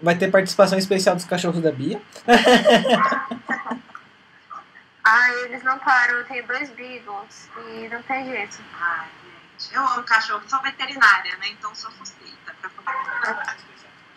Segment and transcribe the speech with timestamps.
[0.00, 2.00] Vai ter participação especial dos cachorros da Bia.
[5.04, 6.18] ah, eles não param.
[6.18, 8.58] Eu tenho dois beagles e não tem jeito.
[8.80, 9.06] Ai,
[9.58, 9.74] gente.
[9.74, 10.42] Eu amo cachorro.
[10.46, 11.48] Sou veterinária, né?
[11.50, 13.56] Então sou suspeita pra falar.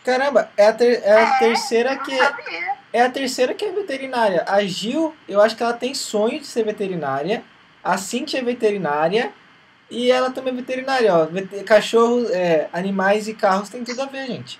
[0.03, 2.73] Caramba, é a, ter, é a É, terceira que sabia.
[2.91, 4.43] é a terceira que é veterinária.
[4.47, 7.43] A Gil, eu acho que ela tem sonho de ser veterinária.
[7.83, 9.31] A Cintia é veterinária.
[9.89, 11.25] E ela também é veterinária, ó.
[11.25, 14.57] Vete- Cachorro, é, animais e carros tem tudo a ver, gente.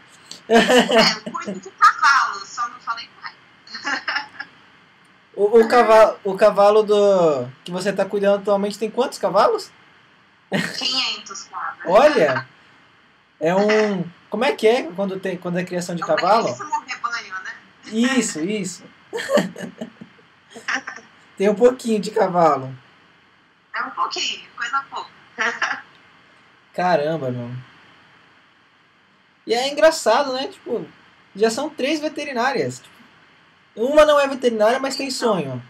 [0.52, 3.36] É, de cavalo, só não falei mais.
[5.34, 9.72] O, o cavalo, o cavalo do que você tá cuidando atualmente tem quantos cavalos?
[10.52, 11.86] 500 quadros.
[11.86, 12.48] Olha!
[13.40, 14.04] É um.
[14.30, 16.48] Como é que é quando, tem, quando é criação de É um cavalo?
[16.86, 17.54] rebanho, né?
[17.86, 18.84] Isso, isso.
[21.38, 22.76] Tem um pouquinho de cavalo.
[23.74, 25.10] É um pouquinho, coisa pouca.
[26.74, 27.50] Caramba, meu.
[29.52, 30.48] E é engraçado, né?
[30.48, 30.88] Tipo,
[31.36, 32.82] já são três veterinárias.
[33.76, 35.62] Uma não é veterinária, mas tem sonho.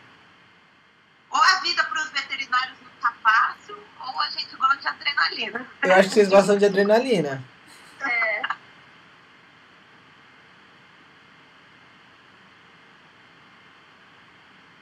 [1.31, 5.67] Ou a vida para os veterinários não tá fácil, ou a gente gosta de adrenalina.
[5.81, 7.43] Eu acho que vocês gostam de adrenalina.
[8.01, 8.41] É.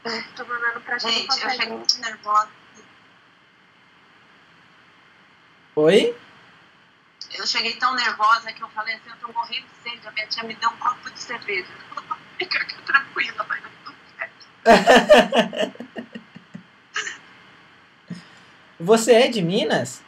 [0.04, 1.14] Ai, Tô mandando pra gente.
[1.22, 2.50] Gente, eu cheguei muito nervosa.
[5.78, 6.18] Oi?
[7.34, 10.28] Eu cheguei tão nervosa que eu falei assim, eu tô morrendo de sede, a minha
[10.28, 11.68] tia me deu um copo de cerveja.
[12.38, 14.48] Fica aqui tranquila, vai dar tudo certo.
[18.80, 20.02] Você é de Minas?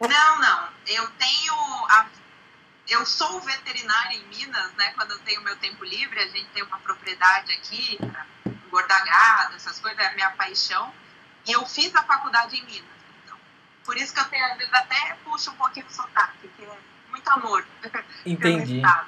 [0.00, 0.68] Não, não.
[0.86, 1.54] Eu tenho.
[1.88, 2.06] A...
[2.88, 4.92] Eu sou veterinária em Minas, né?
[4.92, 7.98] Quando eu tenho meu tempo livre, a gente tem uma propriedade aqui
[8.76, 10.92] engordar gado, essas coisas, é a minha paixão.
[11.46, 12.95] E eu fiz a faculdade em Minas.
[13.86, 16.64] Então, por isso que eu tenho, às vezes, até puxo um pouquinho o sotaque, que
[16.64, 16.78] é
[17.10, 17.64] muito amor
[18.26, 18.82] Entendi.
[18.84, 19.06] Ah,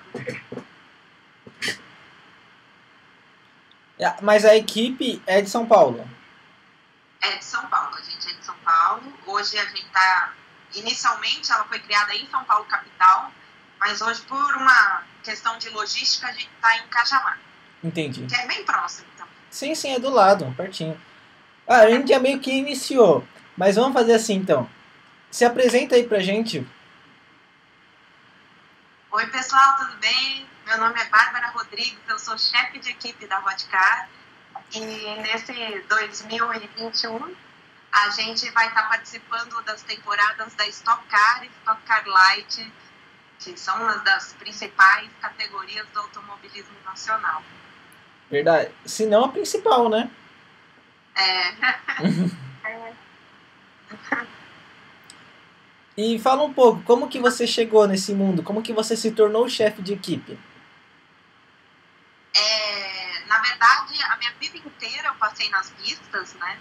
[4.23, 6.09] Mas a equipe é de São Paulo.
[7.21, 9.03] É de São Paulo, a gente é de São Paulo.
[9.27, 10.33] Hoje a gente está.
[10.75, 13.33] Inicialmente ela foi criada em São Paulo, capital,
[13.81, 17.39] mas hoje, por uma questão de logística, a gente está em Cajamar,
[17.83, 18.27] Entendi.
[18.27, 19.33] que é bem próximo também.
[19.51, 21.01] Sim, sim, é do lado, pertinho.
[21.67, 23.27] Ah, a gente já meio que iniciou.
[23.59, 24.71] Mas vamos fazer assim então.
[25.33, 26.65] Se apresenta aí pra gente.
[29.11, 30.47] Oi, pessoal, tudo bem?
[30.65, 34.09] Meu nome é Bárbara Rodrigues, eu sou chefe de equipe da Vodcar.
[34.73, 35.53] E nesse
[35.89, 37.35] 2021,
[37.91, 42.73] a gente vai estar participando das temporadas da Stock Car e Stock Car Light,
[43.41, 47.43] que são uma das principais categorias do automobilismo nacional.
[48.31, 48.71] Verdade.
[48.85, 50.09] Se não a principal, né?
[51.17, 51.55] É,
[52.69, 52.93] É,
[55.97, 58.43] E fala um pouco, como que você chegou nesse mundo?
[58.43, 60.39] Como que você se tornou chefe de equipe?
[62.37, 66.57] É, na verdade, a minha vida inteira eu passei nas pistas, né?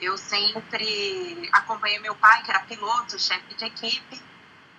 [0.00, 4.22] Eu sempre acompanhei meu pai, que era piloto, chefe de equipe.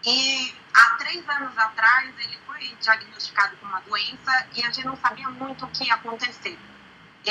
[0.05, 4.97] E há três anos atrás ele foi diagnosticado com uma doença e a gente não
[4.97, 6.57] sabia muito o que ia acontecer.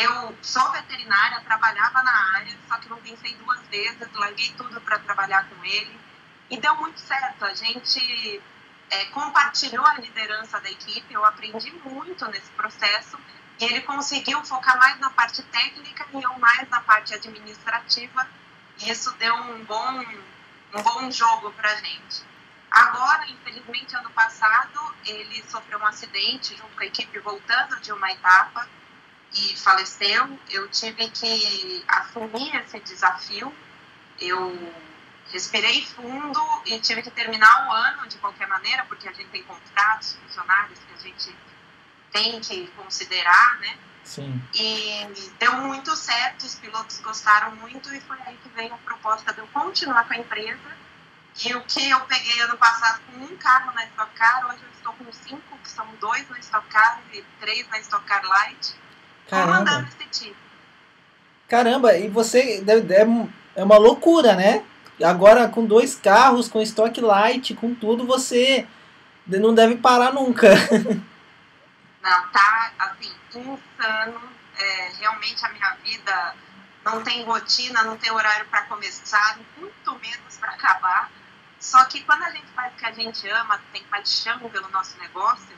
[0.01, 4.97] Eu sou veterinária, trabalhava na área, só que não pensei duas vezes, larguei tudo para
[5.01, 6.01] trabalhar com ele.
[6.49, 7.45] E deu muito certo.
[7.45, 8.41] A gente
[8.91, 13.19] é, compartilhou a liderança da equipe, eu aprendi muito nesse processo
[13.59, 18.25] e ele conseguiu focar mais na parte técnica e eu mais na parte administrativa.
[18.79, 20.01] E isso deu um bom,
[20.75, 22.23] um bom jogo para gente.
[22.71, 28.13] Agora, infelizmente, ano passado, ele sofreu um acidente junto com a equipe voltando de uma
[28.13, 28.69] etapa
[29.35, 30.39] e faleceu.
[30.51, 33.55] Eu tive que assumir esse desafio.
[34.21, 34.73] Eu
[35.33, 39.43] respirei fundo e tive que terminar o ano de qualquer maneira, porque a gente tem
[39.45, 41.37] contratos, funcionários que a gente
[42.13, 43.79] tem que considerar, né?
[44.03, 44.43] Sim.
[44.55, 45.07] E
[45.39, 49.41] deu muito certo, os pilotos gostaram muito e foi aí que veio a proposta de
[49.41, 50.79] eu continuar com a empresa.
[51.45, 54.71] E o que eu peguei ano passado com um carro na Stock Car, hoje eu
[54.71, 58.75] estou com cinco, que são dois na Stock Car e três na Stock Car Light,
[59.29, 59.89] Caramba.
[61.49, 63.07] Caramba, e você deve- é,
[63.57, 64.65] é uma loucura, né?
[65.03, 68.67] Agora com dois carros, com estoque light, com tudo, você
[69.27, 70.49] não deve parar nunca.
[72.01, 74.21] Não, tá, assim, insano.
[74.59, 76.35] É, realmente a minha vida
[76.85, 81.11] não tem rotina, não tem horário para começar, muito menos para acabar.
[81.61, 84.97] Só que quando a gente faz o que a gente ama, tem paixão pelo nosso
[84.99, 85.55] negócio,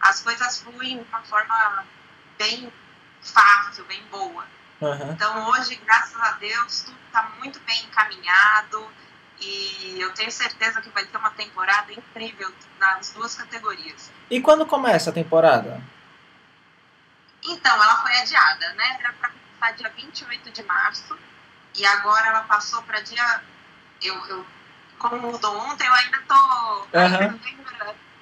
[0.00, 1.84] as coisas fluem de uma forma
[2.38, 2.70] bem
[3.30, 4.44] fácil, bem boa.
[4.82, 5.12] Aham.
[5.12, 8.86] Então hoje, graças a Deus, tudo está muito bem encaminhado.
[9.38, 14.10] E eu tenho certeza que vai ser uma temporada incrível nas duas categorias.
[14.30, 15.82] E quando começa a temporada?
[17.44, 18.96] Então, ela foi adiada, né?
[18.98, 21.16] Era para começar dia 28 de março.
[21.74, 23.42] E agora ela passou para dia.
[24.02, 24.46] Eu, eu,
[24.98, 26.34] como mudou ontem, eu ainda tô
[26.94, 27.18] Aham.
[27.18, 27.38] ainda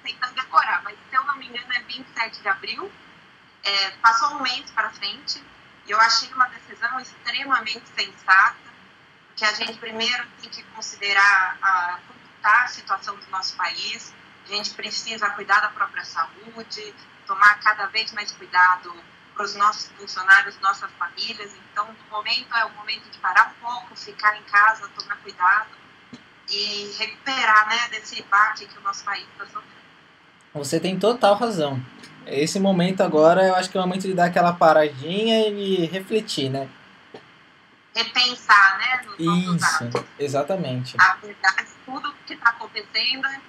[0.03, 2.93] tentando decorar, mas se eu não me engano é 27 de abril.
[3.64, 5.43] É, passou um mês para frente.
[5.87, 8.56] E eu achei uma decisão extremamente sensata,
[9.37, 11.99] que a gente primeiro tem que considerar a,
[12.37, 14.14] está a situação do nosso país.
[14.44, 16.94] A gente precisa cuidar da própria saúde,
[17.26, 18.94] tomar cada vez mais cuidado
[19.34, 21.50] para os nossos funcionários, nossas famílias.
[21.72, 25.70] Então, no momento é o momento de parar um pouco, ficar em casa, tomar cuidado
[26.49, 29.84] e recuperar, né, desse baque que o nosso país está sofrendo.
[30.52, 31.82] Você tem total razão.
[32.26, 36.49] Esse momento agora, eu acho que é o momento de dar aquela paradinha e refletir,
[36.50, 36.69] né?
[37.94, 40.05] Repensar, né, nos nossos Isso, atos.
[40.19, 40.97] exatamente.
[40.99, 43.41] A verdade, tudo que está acontecendo é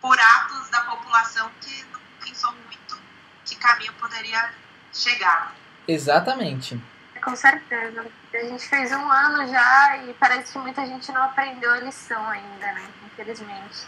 [0.00, 2.98] por atos da população que não pensou muito
[3.44, 4.52] que caminho poderia
[4.92, 5.54] chegar.
[5.86, 6.80] Exatamente.
[7.22, 8.06] Com certeza.
[8.32, 12.24] A gente fez um ano já e parece que muita gente não aprendeu a lição
[12.28, 12.88] ainda, né?
[13.04, 13.86] Infelizmente.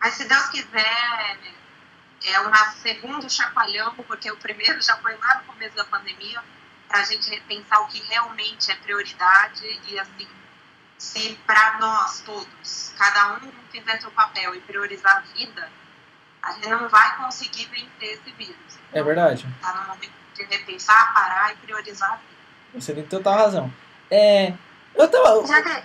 [0.00, 1.38] Mas se Deus quiser,
[2.24, 6.42] é um segundo chacoalhão, porque o primeiro já foi lá no começo da pandemia,
[6.88, 10.26] para a gente repensar o que realmente é prioridade e assim,
[10.96, 15.70] se para nós todos, cada um fizer seu papel e priorizar a vida,
[16.42, 18.78] a gente não vai conseguir vencer esse vírus.
[18.92, 19.46] É verdade.
[19.56, 22.38] Está no momento de repensar, parar e priorizar a vida.
[22.74, 23.72] Você tem total razão.
[24.10, 24.54] É,
[24.94, 25.84] eu tava, Já que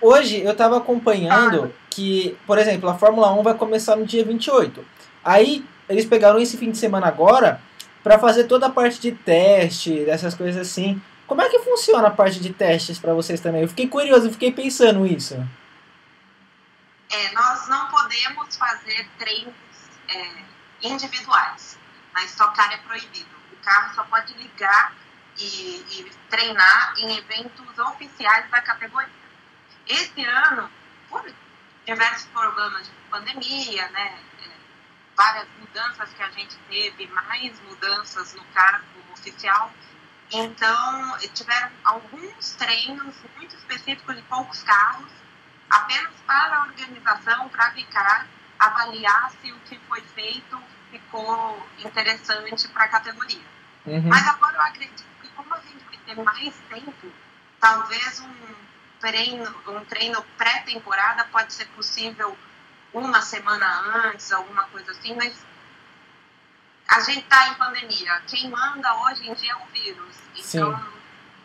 [0.00, 4.84] hoje eu tava acompanhando que, por exemplo, a Fórmula 1 vai começar no dia 28.
[5.24, 7.60] Aí eles pegaram esse fim de semana agora
[8.02, 11.00] para fazer toda a parte de teste, dessas coisas assim.
[11.26, 13.62] Como é que funciona a parte de testes para vocês também?
[13.62, 15.34] Eu fiquei curioso, eu fiquei pensando isso.
[17.10, 19.54] É, nós não podemos fazer treinos
[20.08, 20.28] é,
[20.82, 21.78] individuais.
[22.14, 23.30] Na Stock Car é proibido.
[23.52, 24.94] O carro só pode ligar
[25.38, 29.21] e, e treinar em eventos oficiais da categoria.
[29.92, 30.70] Esse ano,
[31.10, 31.22] por
[31.84, 34.48] diversos problemas de pandemia, né, é,
[35.14, 39.70] várias mudanças que a gente teve, mais mudanças no cargo oficial,
[40.32, 45.10] então tiveram alguns treinos muito específicos de poucos carros,
[45.68, 48.26] apenas para a organização, para ficar,
[48.58, 50.58] avaliar se o que foi feito
[50.90, 53.44] ficou interessante para a categoria.
[53.84, 54.08] Uhum.
[54.08, 57.12] Mas agora eu acredito que como a gente vai ter mais tempo,
[57.60, 58.71] talvez um
[59.02, 62.38] treino, um treino pré-temporada pode ser possível
[62.94, 63.66] uma semana
[64.06, 65.44] antes, alguma coisa assim, mas
[66.88, 68.22] a gente está em pandemia.
[68.28, 70.16] Quem manda hoje em dia é o vírus.
[70.36, 70.84] Então, Sim.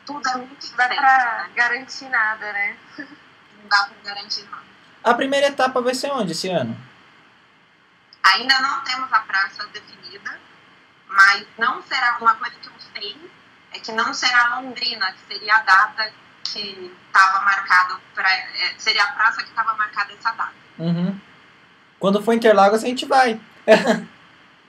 [0.05, 0.99] tudo é muito dá diferente.
[0.99, 1.49] pra Né?
[1.55, 2.77] garantir nada, né?
[2.97, 4.63] Não dá para garantir nada.
[5.03, 6.77] A primeira etapa vai ser onde esse ano?
[8.23, 10.39] Ainda não temos a praça definida,
[11.07, 13.31] mas não será uma coisa que eu sei
[13.71, 16.13] é que não será Londrina, que seria a data
[16.53, 18.29] que estava marcada para
[18.77, 20.53] seria a praça que estava marcada essa data.
[20.79, 21.19] Uhum.
[21.99, 23.39] Quando for Interlagos a gente vai.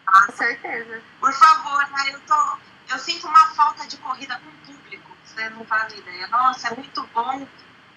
[0.07, 1.03] Com certeza.
[1.21, 2.13] Por favor, né?
[2.13, 2.59] eu tô
[2.91, 5.11] eu sinto uma falta de corrida com o público.
[5.25, 6.27] Você não faz ideia.
[6.29, 7.47] Nossa, é muito bom.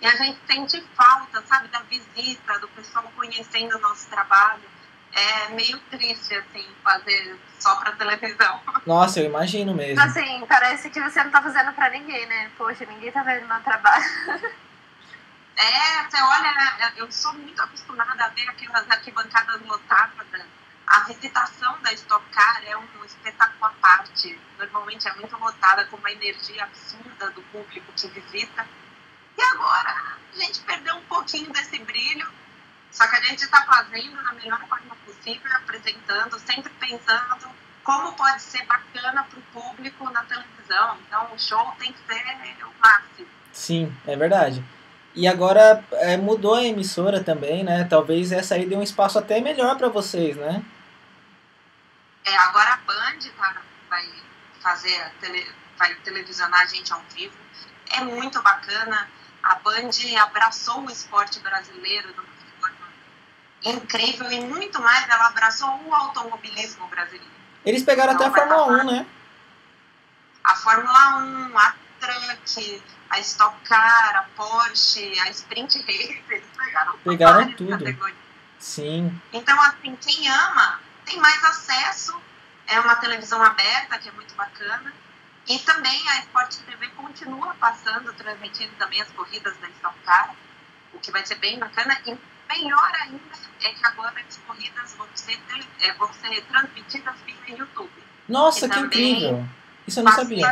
[0.01, 4.64] E a gente sente falta, sabe, da visita, do pessoal conhecendo o nosso trabalho.
[5.13, 8.61] É meio triste, assim, fazer só para televisão.
[8.85, 10.01] Nossa, eu imagino mesmo.
[10.01, 12.49] Assim, parece que você não tá fazendo pra ninguém, né?
[12.57, 14.06] Poxa, ninguém tá vendo meu trabalho.
[15.53, 20.25] É, você olha, né, eu sou muito acostumada a ver aquelas arquibancadas lotadas.
[20.87, 24.39] A visitação da Stock Car é um espetáculo à parte.
[24.57, 28.68] Normalmente é muito lotada, com uma energia absurda do público que visita.
[29.37, 32.27] E agora a gente perdeu um pouquinho desse brilho,
[32.91, 37.49] só que a gente está fazendo da melhor forma possível, apresentando, sempre pensando
[37.83, 40.97] como pode ser bacana para o público na televisão.
[41.07, 43.28] Então o show tem que ser o máximo.
[43.51, 44.63] Sim, é verdade.
[45.13, 47.83] E agora é, mudou a emissora também, né?
[47.83, 50.63] Talvez essa aí dê um espaço até melhor para vocês, né?
[52.23, 54.07] É, agora a Band tá, vai
[54.61, 55.45] fazer, tele,
[55.78, 57.35] vai televisionar a gente ao vivo.
[57.92, 59.09] É muito bacana.
[59.44, 59.90] A Band
[60.21, 62.41] abraçou o esporte brasileiro de uma
[63.63, 67.31] incrível e muito mais, ela abraçou o automobilismo brasileiro.
[67.65, 68.83] Eles pegaram até a Fórmula passar.
[68.85, 69.06] 1, né?
[70.44, 76.97] A Fórmula 1, a Truck, a Stock Car, a Porsche, a Sprint Race, eles pegaram,
[76.99, 77.69] Pegaram tudo.
[77.77, 78.18] categorias.
[78.57, 79.21] Sim.
[79.33, 82.19] Então, assim, quem ama tem mais acesso.
[82.68, 84.94] É uma televisão aberta, que é muito bacana.
[85.47, 90.33] E também a Sport TV continua passando, transmitindo também as corridas da Stock Car,
[90.94, 91.99] o que vai ser bem bacana.
[92.06, 92.15] E
[92.53, 95.39] melhor ainda é que agora as corridas vão ser,
[95.81, 97.91] é, vão ser transmitidas via YouTube.
[98.27, 99.45] Nossa, que incrível!
[99.87, 100.47] Isso eu não sabia.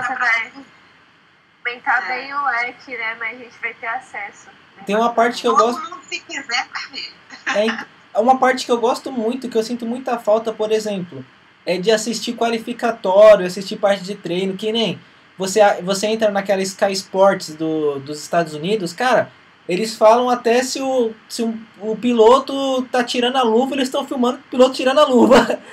[1.65, 2.07] Aumentar é.
[2.07, 3.15] bem o leque, né?
[3.19, 4.49] Mas a gente vai ter acesso.
[4.85, 5.89] Tem uma parte que eu Todo gosto.
[5.89, 7.87] Mundo, se quiser, ver.
[8.13, 11.23] É uma parte que eu gosto muito, que eu sinto muita falta, por exemplo,
[11.65, 14.99] é de assistir qualificatório, assistir parte de treino, que nem
[15.37, 19.31] você, você entra naquela Sky Sports do, dos Estados Unidos, cara,
[19.69, 24.03] eles falam até se o, se o, o piloto tá tirando a luva, eles estão
[24.03, 25.59] filmando o piloto tirando a luva.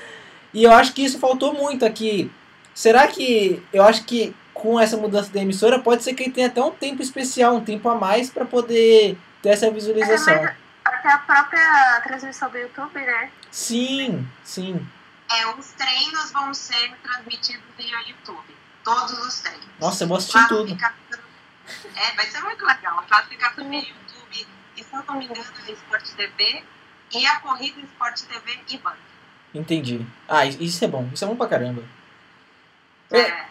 [0.54, 2.32] E eu acho que isso faltou muito aqui.
[2.74, 6.46] Será que eu acho que com essa mudança da emissora pode ser que ele tenha
[6.46, 10.32] até um tempo especial, um tempo a mais para poder ter essa visualização?
[10.32, 13.30] É, até a própria transmissão do YouTube, né?
[13.50, 14.86] Sim, sim.
[15.30, 18.56] É, os treinos vão ser transmitidos via YouTube.
[18.82, 19.66] Todos os treinos.
[19.78, 20.74] Nossa, eu vou assistir tudo.
[21.94, 22.98] É, vai ser muito legal.
[22.98, 24.46] A classificação via YouTube,
[24.76, 26.64] e se eu não me engano, é Sport TV,
[27.14, 28.96] e a corrida Sport TV e Band.
[29.54, 30.06] Entendi.
[30.28, 31.08] Ah, isso é bom.
[31.12, 31.82] Isso é bom pra caramba.
[33.10, 33.46] É,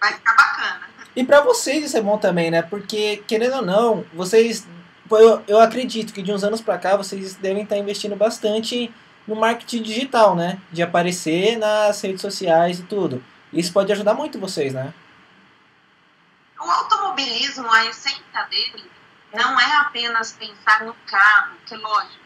[0.00, 0.88] vai ficar bacana.
[1.16, 2.62] E pra vocês isso é bom também, né?
[2.62, 4.66] Porque, querendo ou não, vocês
[5.16, 8.92] eu, eu acredito que de uns anos para cá vocês devem estar investindo bastante
[9.26, 10.58] no marketing digital, né?
[10.70, 13.22] De aparecer nas redes sociais e tudo.
[13.52, 14.92] Isso pode ajudar muito vocês, né?
[16.60, 18.90] O automobilismo, a essência dele,
[19.32, 22.24] não é apenas pensar no carro, que lógico,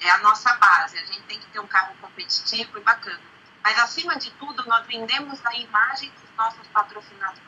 [0.00, 0.98] é a nossa base.
[0.98, 3.20] A gente tem que ter um carro competitivo e bacana.
[3.62, 7.42] Mas, acima de tudo, nós vendemos a imagem dos nossos patrocinadores.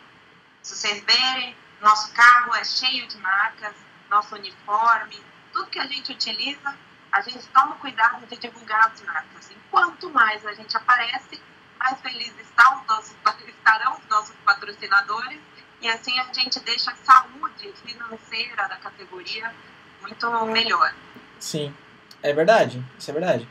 [0.63, 3.75] Se vocês verem, nosso carro é cheio de marcas,
[4.09, 5.23] nosso uniforme,
[5.53, 6.77] tudo que a gente utiliza,
[7.11, 9.51] a gente toma cuidado de divulgar as marcas.
[9.51, 11.43] E quanto mais a gente aparece,
[11.79, 15.41] mais felizes está os nossos, estarão os nossos patrocinadores
[15.83, 19.53] e assim a gente deixa a saúde financeira da categoria
[20.01, 20.95] muito melhor.
[21.39, 21.75] Sim,
[22.23, 23.49] é verdade, isso é verdade.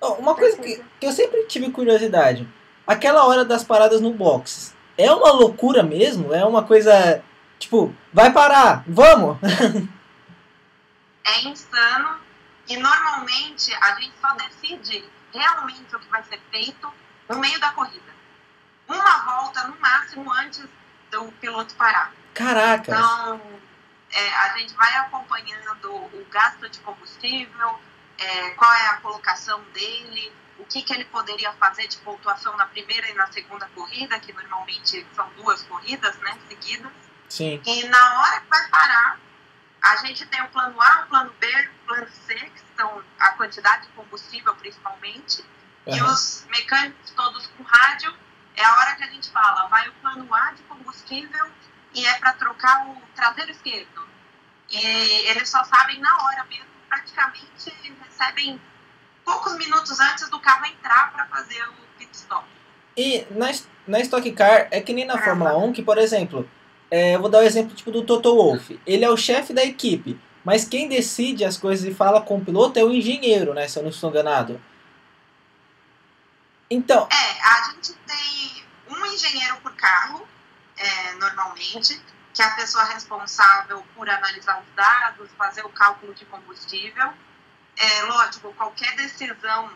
[0.00, 2.48] uma coisa que, que eu sempre tive curiosidade,
[2.86, 6.34] aquela hora das paradas no box, é uma loucura mesmo?
[6.34, 7.22] É uma coisa
[7.60, 9.36] Tipo, vai parar, vamos!
[11.22, 12.18] é insano
[12.66, 16.90] e normalmente a gente só decide realmente o que vai ser feito
[17.28, 18.14] no meio da corrida.
[18.88, 20.66] Uma volta no máximo antes
[21.10, 22.12] do piloto parar.
[22.34, 22.92] Caraca!
[22.92, 23.60] Então,
[24.10, 27.80] é, a gente vai acompanhando o gasto de combustível,
[28.18, 32.66] é, qual é a colocação dele, o que, que ele poderia fazer de pontuação na
[32.66, 36.92] primeira e na segunda corrida, que normalmente são duas corridas né, seguidas.
[37.28, 37.60] Sim.
[37.64, 39.18] E na hora que vai parar,
[39.82, 43.30] a gente tem o plano A, o plano B, o plano C, que são a
[43.30, 45.42] quantidade de combustível principalmente,
[45.86, 45.96] uhum.
[45.96, 48.14] e os mecânicos todos com rádio,
[48.60, 51.46] é a hora que a gente fala, vai o plano A de combustível
[51.94, 54.08] e é para trocar o traseiro esquerdo.
[54.70, 54.78] E
[55.28, 57.72] eles só sabem na hora mesmo, praticamente
[58.20, 58.60] recebem
[59.24, 62.44] poucos minutos antes do carro entrar para fazer o pit stop.
[62.96, 63.50] E na,
[63.86, 66.48] na Stock Car, é que nem na Fórmula 1, que, por exemplo,
[66.90, 68.78] é, eu vou dar o um exemplo tipo do Toto Wolff.
[68.86, 72.44] Ele é o chefe da equipe, mas quem decide as coisas e fala com o
[72.44, 73.66] piloto é o engenheiro, né?
[73.66, 74.60] Se eu não estou enganado.
[76.70, 77.08] Então.
[77.10, 80.26] É, a gente tem um engenheiro por carro,
[80.76, 82.00] é, normalmente,
[82.32, 87.12] que é a pessoa responsável por analisar os dados, fazer o cálculo de combustível.
[87.76, 89.72] É, lógico, qualquer decisão,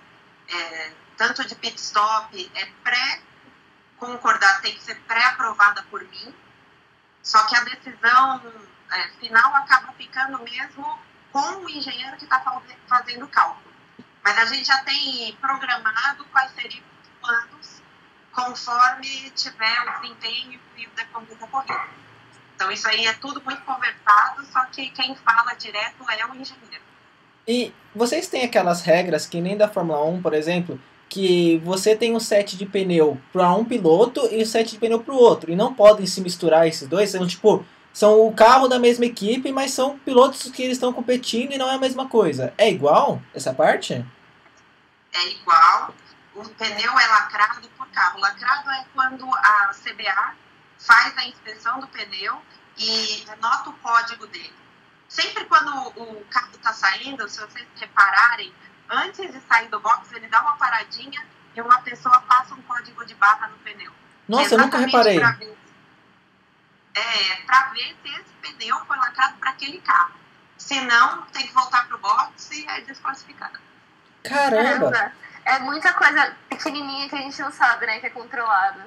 [0.48, 6.34] é, tanto de pit stop, é pré-concordada, tem que ser pré-aprovada por mim
[7.24, 8.42] só que a decisão
[8.92, 10.98] é, final acaba ficando mesmo
[11.32, 13.73] com o engenheiro que está fazendo o cálculo.
[14.24, 17.82] Mas a gente já tem programado quais seriam os planos
[18.32, 21.88] conforme tiver o desempenho e o decorrer da corrida.
[22.56, 26.82] Então isso aí é tudo muito conversado, só que quem fala direto é o engenheiro.
[27.46, 32.16] E vocês têm aquelas regras que nem da Fórmula 1, por exemplo, que você tem
[32.16, 35.52] um set de pneu para um piloto e um set de pneu para o outro.
[35.52, 37.10] E não podem se misturar esses dois.
[37.10, 37.64] São tipo,
[37.94, 41.70] são o carro da mesma equipe, mas são pilotos que eles estão competindo e não
[41.70, 42.52] é a mesma coisa.
[42.58, 44.04] É igual essa parte?
[45.12, 45.94] É igual.
[46.34, 48.18] O pneu é lacrado por carro.
[48.18, 50.34] Lacrado é quando a CBA
[50.76, 52.36] faz a inspeção do pneu
[52.76, 54.52] e anota o código dele.
[55.08, 58.52] Sempre quando o carro está saindo, se vocês repararem,
[58.90, 61.24] antes de sair do box, ele dá uma paradinha
[61.54, 63.92] e uma pessoa passa um código de barra no pneu.
[64.26, 65.20] Nossa, eu nunca reparei.
[66.94, 70.14] É, para ver se esse pneu foi lacrado para aquele carro.
[70.56, 73.58] Se não, tem que voltar pro box e é desclassificado.
[74.22, 74.90] Caramba!
[74.90, 75.12] Caramba.
[75.44, 78.86] É muita coisa pequenininha que a gente não sabe, né, que é controlada.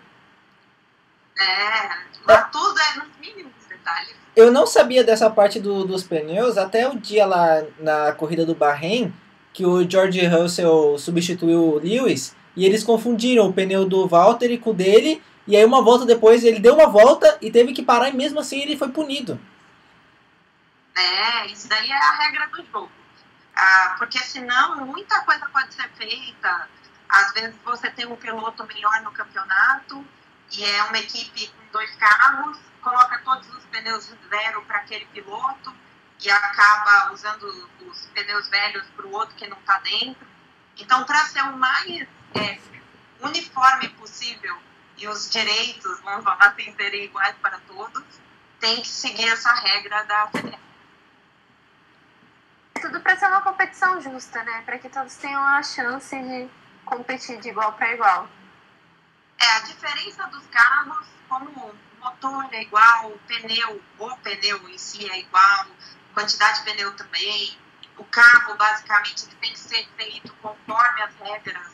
[1.39, 1.89] É,
[2.25, 4.15] lá tudo é nos mínimos detalhes.
[4.35, 8.55] Eu não sabia dessa parte do, dos pneus até o dia lá na corrida do
[8.55, 9.13] Bahrein,
[9.53, 14.71] que o George Russell substituiu o Lewis, e eles confundiram o pneu do Valtteri com
[14.71, 18.09] o dele, e aí uma volta depois ele deu uma volta e teve que parar,
[18.09, 19.39] e mesmo assim ele foi punido.
[20.95, 22.91] É, isso daí é a regra do jogo.
[23.55, 26.67] Ah, porque senão muita coisa pode ser feita.
[27.07, 30.05] Às vezes você tem um piloto melhor no campeonato
[30.51, 35.73] e é uma equipe com dois carros, coloca todos os pneus zero para aquele piloto
[36.19, 40.27] e acaba usando os pneus velhos para o outro que não está dentro.
[40.77, 42.59] Então, para ser o mais é,
[43.21, 44.57] uniforme possível
[44.97, 48.03] e os direitos, falar assim, serem iguais para todos,
[48.59, 50.67] tem que seguir essa regra da federação.
[52.81, 54.61] Tudo para ser uma competição justa, né?
[54.65, 56.49] Para que todos tenham a chance de
[56.85, 58.29] competir de igual para igual.
[59.39, 64.77] É, a diferença dos carros, como o motor é igual, o pneu, o pneu em
[64.77, 65.67] si é igual,
[66.13, 67.57] quantidade de pneu também,
[67.97, 71.71] o carro basicamente tem que ser feito conforme as regras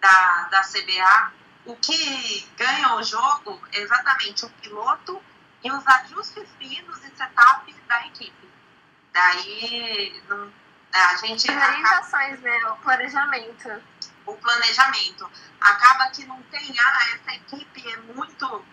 [0.00, 1.32] da, da CBA.
[1.66, 5.20] O que ganha o jogo é exatamente o piloto
[5.64, 8.48] e os ajustes finos e setup da equipe.
[9.12, 10.52] Daí não,
[10.92, 11.50] a gente.
[11.50, 12.56] As orientações, né?
[12.66, 13.82] O planejamento.
[14.26, 15.28] O planejamento.
[15.60, 18.64] Acaba que não tem, ah, essa equipe é muito,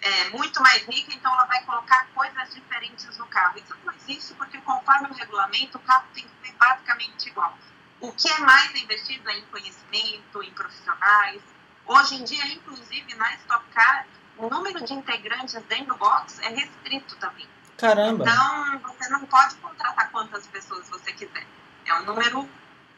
[0.00, 3.58] é, muito mais rica, então ela vai colocar coisas diferentes no carro.
[3.58, 7.58] Isso não existe, porque conforme o regulamento, o carro tem que ser basicamente igual.
[8.00, 11.55] O que é mais investido é em conhecimento, em profissionais.
[11.86, 16.48] Hoje em dia, inclusive, na Stock Car, o número de integrantes dentro do box é
[16.48, 17.46] restrito também.
[17.76, 18.24] Caramba!
[18.24, 21.46] Então, você não pode contratar quantas pessoas você quiser.
[21.84, 22.48] É um número.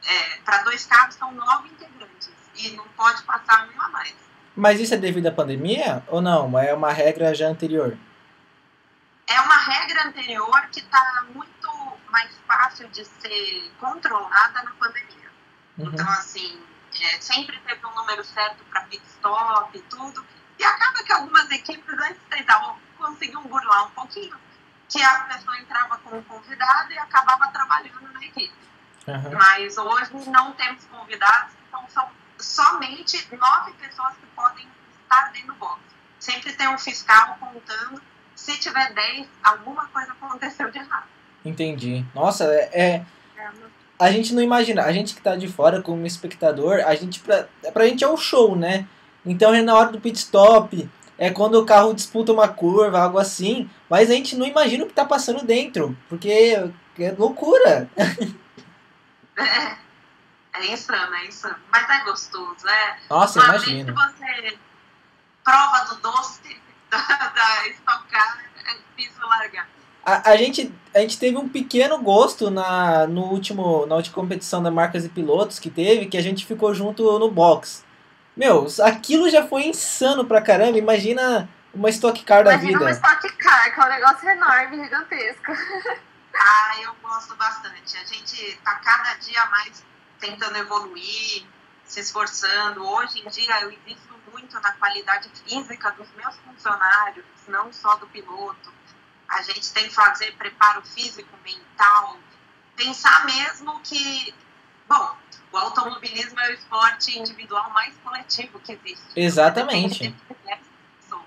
[0.07, 2.31] É, Para dois carros, são nove integrantes.
[2.57, 4.15] E não pode passar um a mais.
[4.57, 6.59] Mas isso é devido à pandemia ou não?
[6.59, 7.97] É uma regra já anterior?
[9.27, 15.31] É uma regra anterior que está muito mais fácil de ser controlada na pandemia.
[15.77, 15.91] Uhum.
[15.93, 16.59] Então, assim,
[17.01, 20.25] é, sempre teve um número certo para pit stop e tudo.
[20.59, 24.37] E acaba que algumas equipes antes tentavam, conseguiam burlar um pouquinho,
[24.89, 28.53] que a pessoa entrava como convidada e acabava trabalhando na equipe.
[29.07, 29.33] Uhum.
[29.33, 34.69] Mas hoje não temos convidados, então são somente nove pessoas que podem
[35.03, 35.81] estar dentro do box.
[36.19, 38.03] Sempre tem um fiscal contando.
[38.35, 41.09] Se tiver dez, alguma coisa aconteceu de errado.
[41.45, 42.05] Entendi.
[42.15, 43.07] Nossa, é, é-
[43.99, 44.83] A gente não imagina.
[44.85, 47.21] A gente que tá de fora como espectador, a gente.
[47.21, 48.87] Pra, pra gente é um show, né?
[49.27, 53.19] Então é na hora do pit stop, é quando o carro disputa uma curva, algo
[53.19, 53.69] assim.
[53.91, 55.97] Mas a gente não imagina o que tá passando dentro.
[56.09, 56.31] Porque
[56.99, 57.89] é loucura.
[59.41, 59.77] É,
[60.55, 61.55] é insano, é insano.
[61.71, 62.99] Mas é gostoso, é.
[63.09, 63.93] Nossa, Uma vez que imagina.
[63.95, 64.59] você
[65.45, 69.69] prova do doce da, da Stock Car, é difícil largar.
[70.09, 74.63] A, a, gente, a gente teve um pequeno gosto na, no último, na última competição
[74.63, 77.85] da Marcas e Pilotos que teve, que a gente ficou junto no box.
[78.35, 80.79] Meu, aquilo já foi insano pra caramba.
[80.79, 82.93] Imagina uma Stock Car da Imagina uma vida.
[82.93, 85.53] Stock Car, que é um negócio enorme, gigantesco.
[86.41, 87.97] Ah, eu gosto bastante.
[87.97, 89.85] A gente tá cada dia mais
[90.21, 91.45] tentando evoluir,
[91.85, 92.87] se esforçando.
[92.87, 98.07] Hoje em dia eu invisto muito na qualidade física dos meus funcionários, não só do
[98.07, 98.78] piloto.
[99.29, 102.17] A gente tem que fazer preparo físico, mental,
[102.77, 104.35] pensar mesmo que,
[104.89, 105.17] bom,
[105.53, 109.03] o automobilismo é o esporte individual mais coletivo que existe.
[109.15, 110.15] Exatamente.
[110.29, 111.23] Pessoas.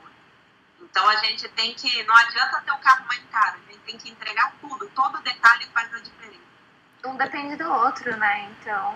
[0.81, 3.97] Então a gente tem que, não adianta ter o carro mais caro, a gente tem
[3.97, 6.41] que entregar tudo, todo detalhe faz a diferença.
[7.05, 8.49] Um depende do outro, né?
[8.59, 8.95] Então.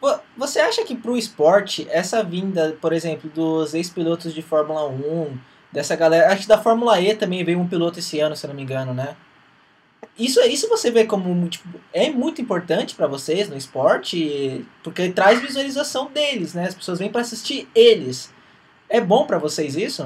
[0.00, 5.38] Vo- Você acha que pro esporte, essa vinda, por exemplo, dos ex-pilotos de Fórmula 1,
[5.72, 6.32] dessa galera.
[6.32, 8.92] Acho que da Fórmula E também veio um piloto esse ano, se não me engano,
[8.92, 9.16] né?
[10.18, 15.40] Isso, isso você vê como tipo, é muito importante pra vocês no esporte, porque traz
[15.40, 16.68] visualização deles, né?
[16.68, 18.32] As pessoas vêm pra assistir eles.
[18.88, 20.02] É bom pra vocês isso?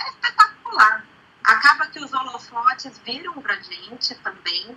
[0.00, 1.06] É espetacular.
[1.44, 4.76] Acaba que os holofotes viram pra gente também,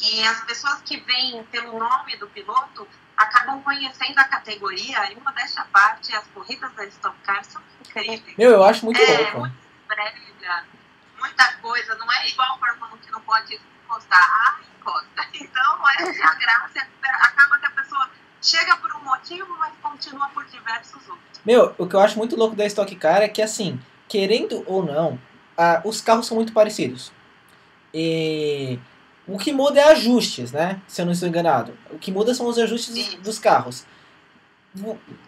[0.00, 2.86] e as pessoas que vêm pelo nome do piloto
[3.18, 8.36] acabam conhecendo a categoria, e uma dessa parte, as corridas da Stock Car são incríveis.
[8.38, 9.40] Meu, eu acho muito é, louco.
[9.40, 9.56] muito
[9.88, 10.64] brega,
[11.18, 15.28] muita coisa, não é igual o Fórmula 1 que não pode encostar, ah, encosta.
[15.34, 20.28] Então, essa é a graça, acaba que a pessoa chega por um motivo, mas continua
[20.28, 21.40] por diversos outros.
[21.44, 24.84] Meu, o que eu acho muito louco da Stock Car é que, assim, querendo ou
[24.84, 25.20] não,
[25.56, 27.12] ah, os carros são muito parecidos.
[27.92, 28.78] E
[29.28, 30.80] o que muda é ajustes, né?
[30.88, 31.76] Se eu não estou enganado.
[31.90, 33.84] O que muda são os ajustes dos, carros.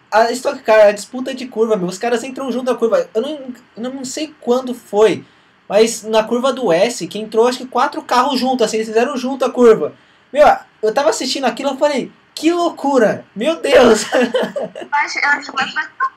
[0.09, 3.07] A Stock Car, a disputa de curva, meu, os caras entram junto na curva.
[3.13, 5.23] Eu não, eu não sei quando foi,
[5.69, 9.15] mas na curva do S, que entrou acho que quatro carros juntos, assim, eles fizeram
[9.15, 9.93] junto a curva.
[10.33, 10.47] Meu,
[10.81, 13.23] eu tava assistindo aquilo e falei, que loucura!
[13.35, 14.05] Meu Deus!
[14.11, 16.11] Eu acho, eu acho mais bacana.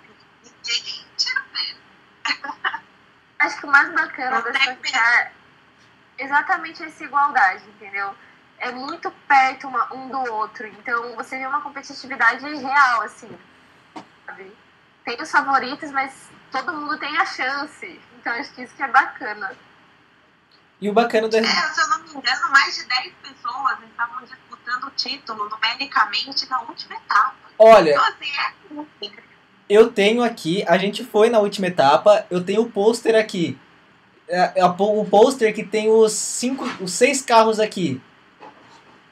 [3.61, 5.33] Que o mais bacana da Stock Car
[6.19, 8.15] exatamente essa igualdade, entendeu?
[8.59, 13.31] É muito perto uma- um do outro, então você vê uma competitividade real, assim,
[14.27, 14.53] sabe?
[15.05, 18.01] Tem os favoritos, mas todo mundo tem a chance.
[18.19, 19.53] Então acho que isso que é bacana.
[20.81, 21.39] E o bacana da.
[21.39, 26.49] É, se eu não me engano, mais de 10 pessoas estavam disputando o título numericamente
[26.49, 27.35] na última etapa.
[27.59, 29.25] Olha, Então, assim, é
[29.69, 33.59] eu tenho aqui, a gente foi na última etapa, eu tenho o pôster aqui.
[34.29, 38.01] É, é o pô- o pôster que tem os cinco, os seis carros aqui.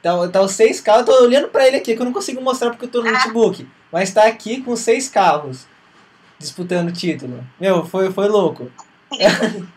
[0.01, 2.41] Tá, tá os seis carros, eu tô olhando pra ele aqui, que eu não consigo
[2.41, 3.11] mostrar porque eu tô no Ah.
[3.13, 3.67] notebook.
[3.91, 5.65] Mas tá aqui com seis carros
[6.39, 7.45] disputando o título.
[7.59, 8.71] Meu, foi, foi louco.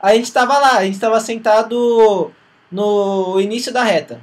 [0.00, 2.30] A gente tava lá, a gente tava sentado
[2.70, 4.20] no início da reta.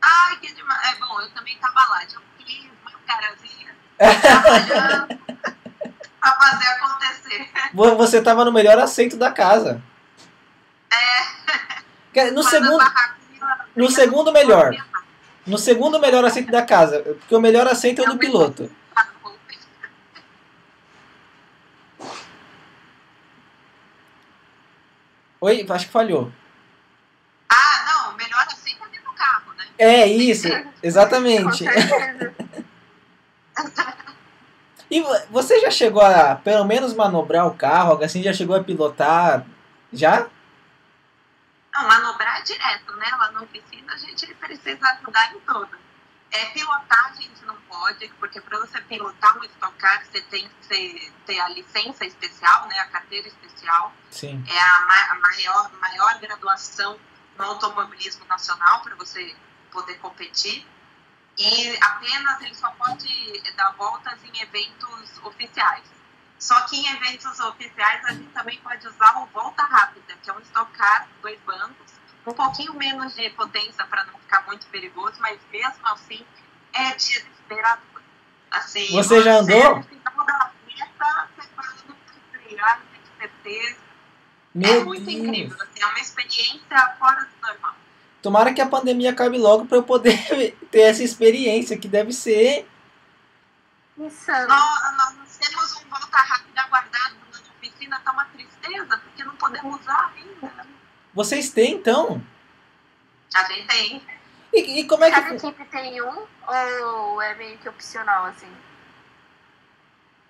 [0.00, 0.96] Ai, que demais.
[0.96, 2.70] É bom, eu também tava lá, de clima,
[3.06, 5.18] carazinha, trabalhando
[6.36, 7.48] pra fazer acontecer.
[7.74, 9.82] Vo- Você tava no melhor assento da casa.
[12.14, 12.30] É.
[12.30, 12.84] No Mas segundo,
[13.76, 14.74] no segundo melhor.
[15.46, 18.68] no segundo melhor assento da casa, porque o melhor assento é o do piloto.
[25.40, 26.32] Oi, acho que falhou.
[27.48, 29.64] Ah, não, melhor assim tá dentro do carro, né?
[29.78, 30.48] É isso,
[30.82, 31.64] exatamente.
[34.90, 38.56] E vo- você já chegou a pelo menos manobrar o carro, algo assim, já chegou
[38.56, 39.44] a pilotar?
[39.92, 40.26] Já?
[41.74, 43.06] Não, manobrar direto, né?
[43.18, 45.76] Lá na oficina a gente precisa ajudar em tudo.
[46.30, 50.46] É, pilotar a gente não pode, porque para você pilotar um Stock Car, você tem
[50.48, 52.78] que ser- ter a licença especial, né?
[52.80, 53.92] A carteira especial.
[54.10, 54.42] Sim.
[54.48, 56.98] É a, ma- a maior, maior graduação
[57.38, 59.34] no automobilismo nacional para você
[59.70, 60.66] poder competir.
[61.38, 65.84] E apenas ele só pode dar voltas em eventos oficiais.
[66.38, 70.32] Só que em eventos oficiais a gente também pode usar o volta rápida, que é
[70.34, 71.92] um Stock Car, dois bancos,
[72.26, 76.24] um pouquinho menos de potência para não ficar muito perigoso, mas mesmo assim
[76.72, 78.02] é desesperador.
[78.50, 79.76] Assim, Você já andou?
[79.76, 83.76] No final da festa, você fala, não tem frear, não tem certeza.
[83.76, 83.78] é
[84.54, 85.18] Meu muito Deus.
[85.18, 87.76] incrível, assim, é uma experiência fora do normal.
[88.22, 92.68] Tomara que a pandemia acabe logo para eu poder ter essa experiência, que deve ser.
[93.96, 94.48] Insano.
[94.48, 99.80] Nós, nós temos um volta rápida guardado na oficina, tá uma tristeza, porque não podemos
[99.80, 100.66] usar ainda.
[101.14, 102.22] Vocês têm então?
[103.34, 104.02] A gente tem.
[104.52, 105.46] E, e como é Cada que.
[105.46, 108.50] equipe tem um ou é meio que opcional, assim?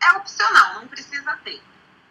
[0.03, 1.63] É opcional, não precisa ter.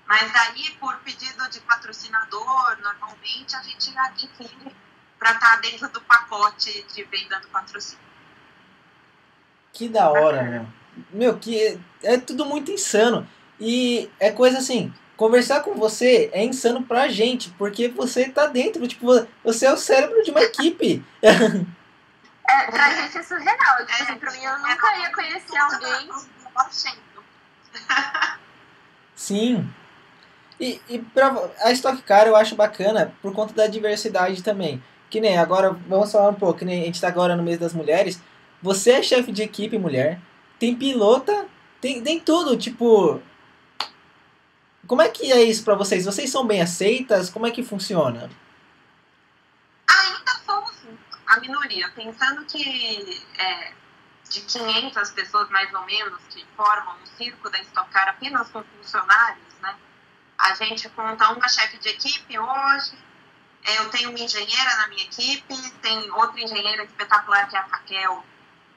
[0.08, 4.76] Mas aí, por pedido de patrocinador, normalmente a gente adquire
[5.18, 8.06] para estar dentro do pacote de venda do patrocínio.
[9.74, 10.68] Que da hora, meu.
[11.12, 13.28] Meu, que é tudo muito insano.
[13.60, 18.88] E é coisa assim, conversar com você é insano pra gente, porque você tá dentro,
[18.88, 19.08] tipo,
[19.44, 21.04] você é o cérebro de uma equipe.
[22.50, 23.86] É, pra gente é surreal.
[23.86, 26.10] Tipo assim, pra mim, eu nunca ia conhecer alguém.
[29.14, 29.74] Sim.
[30.60, 34.82] E, e pra, a Stock Car eu acho bacana por conta da diversidade também.
[35.10, 37.60] Que nem agora, vamos falar um pouco, que nem a gente tá agora no mês
[37.60, 38.22] das mulheres.
[38.62, 40.20] Você é chefe de equipe mulher,
[40.60, 41.48] tem pilota,
[41.80, 43.22] tem, tem tudo, tipo.
[44.86, 46.06] Como é que é isso pra vocês?
[46.06, 47.30] Vocês são bem aceitas?
[47.30, 48.30] Como é que funciona?
[49.90, 50.74] Ainda somos
[51.28, 53.74] a minoria, pensando que é,
[54.30, 58.64] de 500 pessoas mais ou menos que formam o circo da Stock Car apenas com
[58.64, 59.76] funcionários, né?
[60.38, 62.98] A gente conta uma chefe de equipe hoje,
[63.76, 68.26] eu tenho uma engenheira na minha equipe, tem outra engenheira espetacular que é a Raquel,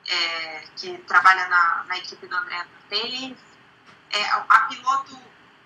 [0.06, 3.38] é, que trabalha na, na equipe do André Martins.
[4.10, 5.16] É, a piloto,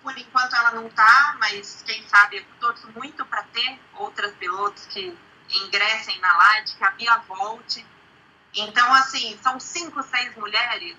[0.03, 4.85] por enquanto, ela não tá, mas quem sabe eu torço muito para ter outras pilotos
[4.85, 5.17] que
[5.49, 7.85] ingressem na Light, que a Bia volte.
[8.53, 10.95] Então, assim, são cinco, seis mulheres.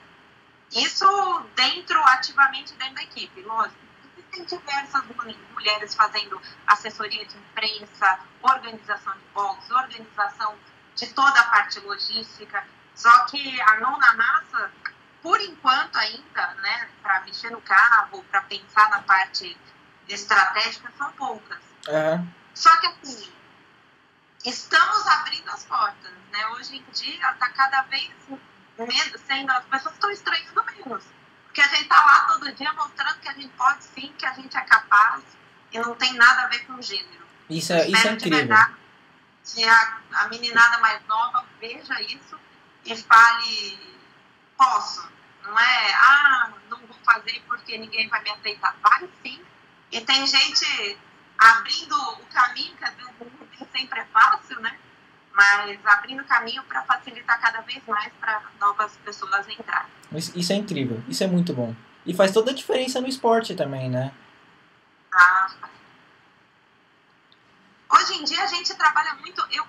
[0.73, 1.07] Isso
[1.55, 3.86] dentro, ativamente dentro da equipe, lógico.
[4.37, 5.03] Existem diversas
[5.55, 10.55] mulheres fazendo assessoria de imprensa, organização de box, organização
[10.95, 12.67] de toda a parte logística.
[12.95, 14.71] Só que a mão na massa,
[15.23, 19.57] por enquanto ainda, né, para mexer no carro, para pensar na parte
[20.09, 21.61] estratégica, são poucas.
[21.89, 22.29] Aham.
[22.55, 23.33] Só que assim,
[24.45, 26.47] estamos abrindo as portas, né?
[26.49, 28.13] Hoje em dia está cada vez
[29.27, 31.05] sendo as pessoas estão estranhando menos.
[31.57, 34.33] Porque a gente está lá todo dia mostrando que a gente pode sim, que a
[34.35, 35.23] gente é capaz
[35.73, 37.27] e não tem nada a ver com gênero.
[37.49, 38.39] Isso é, isso é incrível.
[38.41, 38.75] Verdade,
[39.43, 42.39] que a, a meninada mais nova veja isso
[42.85, 43.97] e fale,
[44.55, 45.11] posso.
[45.45, 48.77] Não é, ah, não vou fazer porque ninguém vai me aceitar.
[48.83, 49.43] Vai sim.
[49.91, 50.99] E tem gente
[51.39, 54.79] abrindo o caminho, que às vezes sempre é fácil, né?
[55.37, 59.91] Mas abrindo caminho para facilitar cada vez mais para novas pessoas entrarem.
[60.35, 61.75] Isso é incrível, isso é muito bom.
[62.07, 64.13] E faz toda a diferença no esporte também, né?
[65.13, 65.49] Ah,
[67.89, 69.45] Hoje em dia a gente trabalha muito.
[69.51, 69.65] Eu,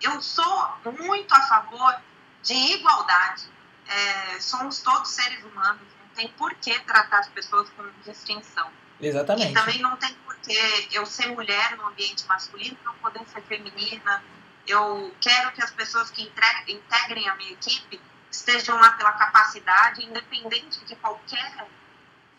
[0.00, 2.00] eu sou muito a favor
[2.42, 3.50] de igualdade.
[3.86, 8.70] É, somos todos seres humanos, não tem por que tratar as pessoas com distinção.
[9.00, 9.50] Exatamente.
[9.50, 13.42] E também não tem por que eu ser mulher no ambiente masculino não poder ser
[13.42, 14.22] feminina.
[14.66, 20.84] Eu quero que as pessoas que integrem a minha equipe estejam lá pela capacidade, independente
[20.84, 21.66] de qualquer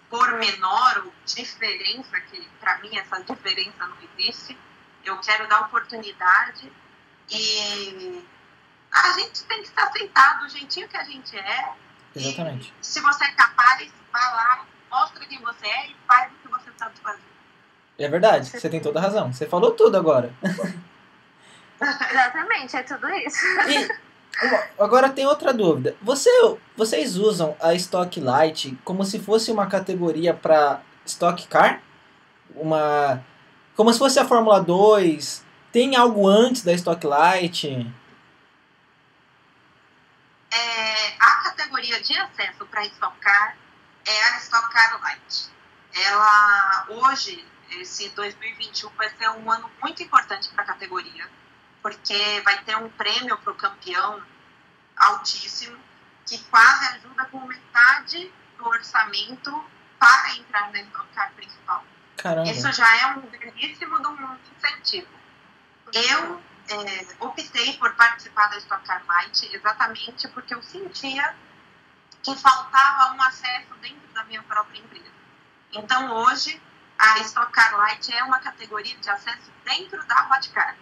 [0.10, 4.58] pormenor ou diferença, que para mim essa diferença não existe
[5.06, 6.72] eu quero dar oportunidade
[7.30, 8.24] e
[8.92, 11.74] a gente tem que estar aceitado do jeitinho que a gente é.
[12.16, 12.74] Exatamente.
[12.80, 16.72] se você é capaz, vá lá, mostra quem você é e faz o que você
[16.78, 17.22] sabe fazer.
[17.98, 19.32] É verdade, você tem toda a razão.
[19.32, 20.34] Você falou tudo agora.
[22.12, 23.46] Exatamente, é tudo isso.
[23.68, 23.90] E,
[24.80, 25.96] agora tem outra dúvida.
[26.02, 26.30] Você,
[26.76, 31.82] vocês usam a Stock Light como se fosse uma categoria para Stock Car?
[32.56, 33.24] Uma
[33.76, 35.44] como se fosse a Fórmula 2.
[35.72, 37.68] Tem algo antes da Stock Light?
[40.52, 43.58] É, a categoria de acesso para Stock Car
[44.06, 45.52] é a Stock Car Light.
[45.96, 51.28] Ela, hoje, esse 2021 vai ser um ano muito importante para a categoria,
[51.84, 54.24] porque vai ter um prêmio para o campeão
[54.96, 55.78] altíssimo,
[56.26, 59.66] que quase ajuda com metade do orçamento
[60.00, 61.84] para entrar na Stock Car principal.
[62.18, 62.50] Caramba.
[62.50, 63.98] Isso já é um grandíssimo
[64.58, 65.08] incentivo.
[65.94, 71.36] Eu é, optei por participar da Stock Car Light exatamente porque eu sentia
[72.24, 75.12] que faltava um acesso dentro da minha própria empresa.
[75.74, 76.62] Então, hoje,
[76.98, 80.78] a Stock Car Light é uma categoria de acesso dentro da Hotcar,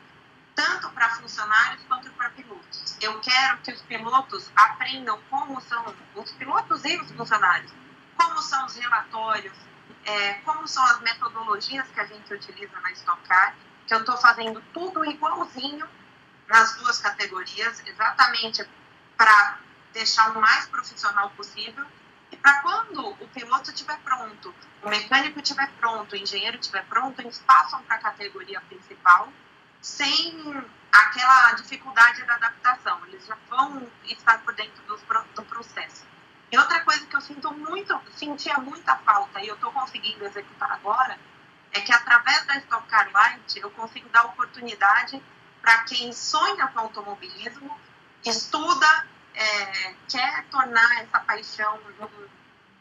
[0.55, 2.97] tanto para funcionários quanto para pilotos.
[3.01, 7.71] Eu quero que os pilotos aprendam como são os pilotos e os funcionários,
[8.15, 9.53] como são os relatórios,
[10.05, 13.55] é, como são as metodologias que a gente utiliza na Stock Car,
[13.87, 15.87] que eu estou fazendo tudo igualzinho
[16.47, 18.67] nas duas categorias, exatamente
[19.17, 19.59] para
[19.93, 21.85] deixar o mais profissional possível
[22.31, 27.19] e para quando o piloto estiver pronto, o mecânico estiver pronto, o engenheiro estiver pronto,
[27.19, 29.31] eles passam para a categoria principal
[29.81, 33.05] sem aquela dificuldade da adaptação.
[33.07, 34.95] Eles já vão estar por dentro do,
[35.35, 36.05] do processo.
[36.51, 40.71] E outra coisa que eu sinto muito, sentia muita falta e eu estou conseguindo executar
[40.71, 41.17] agora,
[41.71, 45.21] é que através da Stock Car Light eu consigo dar oportunidade
[45.61, 47.79] para quem sonha com automobilismo,
[48.25, 51.79] estuda, é, quer tornar essa paixão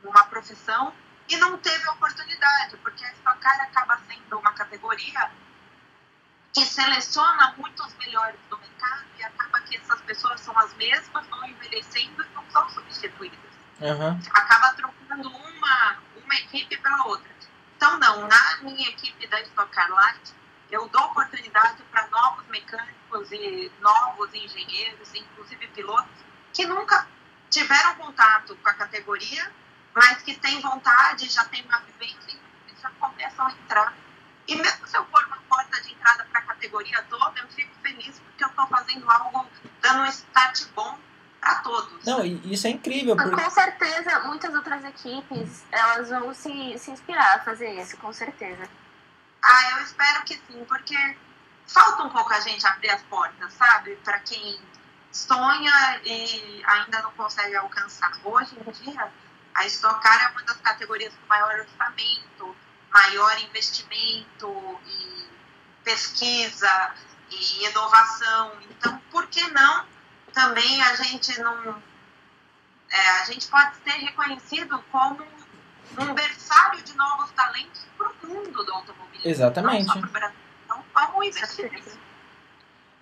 [0.02, 0.92] numa profissão
[1.28, 5.30] e não teve oportunidade, porque a Stock Car acaba sendo uma categoria
[6.52, 11.44] que seleciona muitos melhores do mercado e acaba que essas pessoas são as mesmas, vão
[11.46, 13.38] envelhecendo e não são substituídas.
[13.80, 14.20] Uhum.
[14.32, 17.30] Acaba trocando uma, uma equipe pela outra.
[17.76, 20.34] Então, não, na minha equipe da Stock Car Light,
[20.70, 27.06] eu dou oportunidade para novos mecânicos e novos engenheiros, inclusive pilotos, que nunca
[27.48, 29.50] tiveram contato com a categoria,
[29.94, 32.38] mas que têm vontade, já têm uma vivência
[32.80, 33.94] já começam a entrar.
[34.50, 37.72] E mesmo se eu for uma porta de entrada para a categoria toda, eu fico
[37.80, 39.46] feliz porque eu estou fazendo algo,
[39.80, 40.98] dando um start bom
[41.40, 42.04] para todos.
[42.04, 43.14] Não, isso é incrível.
[43.14, 43.40] Porque...
[43.40, 48.68] Com certeza, muitas outras equipes, elas vão se, se inspirar a fazer isso, com certeza.
[49.40, 51.16] Ah, eu espero que sim, porque
[51.68, 53.94] falta um pouco a gente abrir as portas, sabe?
[54.02, 54.60] Para quem
[55.12, 58.10] sonha e ainda não consegue alcançar.
[58.24, 59.12] Hoje em dia,
[59.54, 62.56] a Stock Car é uma das categorias com maior orçamento,
[62.92, 65.24] maior investimento em
[65.84, 66.94] pesquisa
[67.30, 68.52] e inovação.
[68.70, 69.84] Então, por que não
[70.32, 71.76] também a gente não.
[72.92, 75.24] É, a gente pode ser reconhecido como
[75.98, 79.30] um berçário de novos talentos para o mundo do automobilismo.
[79.30, 79.86] Exatamente.
[79.86, 80.36] Não só Brasil.
[80.64, 81.98] Então, vamos investir nisso.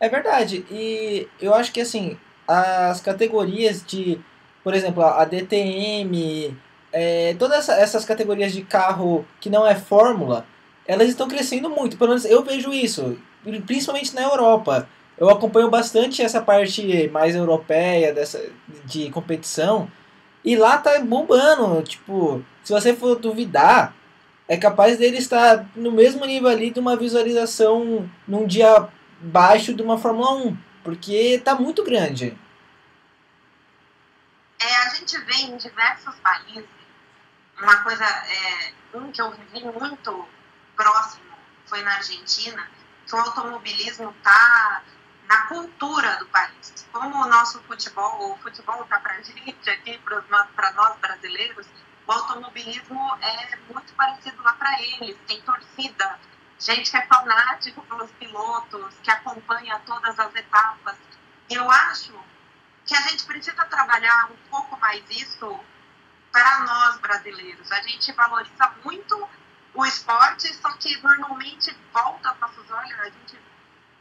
[0.01, 0.67] É verdade.
[0.71, 4.21] E eu acho que assim, as categorias de,
[4.63, 6.57] por exemplo, a DTM,
[6.99, 10.45] é, todas essas categorias de carro que não é Fórmula,
[10.87, 11.97] elas estão crescendo muito.
[11.97, 13.17] Pelo menos eu vejo isso,
[13.67, 18.41] principalmente na Europa eu acompanho bastante essa parte mais europeia dessa
[18.85, 19.91] de competição
[20.45, 23.95] e lá tá bombando, tipo, se você for duvidar,
[24.47, 28.89] é capaz dele estar no mesmo nível ali de uma visualização num dia
[29.21, 32.39] baixo de uma Fórmula 1, porque tá muito grande.
[34.61, 36.78] É, a gente vê em diversos países
[37.61, 40.29] uma coisa, é, um que eu vivi muito
[40.77, 41.29] próximo
[41.67, 42.69] foi na Argentina,
[43.07, 44.83] que o automobilismo tá
[45.27, 46.87] na cultura do país.
[46.93, 51.67] Como o nosso futebol, o futebol está para a gente aqui, para nós brasileiros,
[52.07, 55.17] o automobilismo é muito parecido lá para eles.
[55.27, 56.19] Tem torcida,
[56.59, 60.97] gente que é fanático pelos pilotos, que acompanha todas as etapas.
[61.51, 62.19] E eu acho
[62.87, 65.61] que a gente precisa trabalhar um pouco mais isso
[66.33, 67.71] para nós brasileiros.
[67.73, 69.29] A gente valoriza muito
[69.75, 73.39] o esporte, só que normalmente volta os nossos olhos, a gente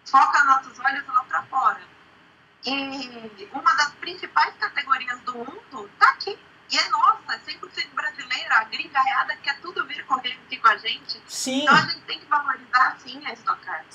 [0.05, 1.81] foca nossos olhos lá para fora.
[2.65, 6.37] E uma das principais categorias do mundo está aqui.
[6.69, 11.21] E é nossa, 100% brasileira, a gringaiada quer tudo vir correr aqui com a gente.
[11.25, 11.61] Sim.
[11.61, 13.85] Então a gente tem que valorizar, sim, a Stock Car.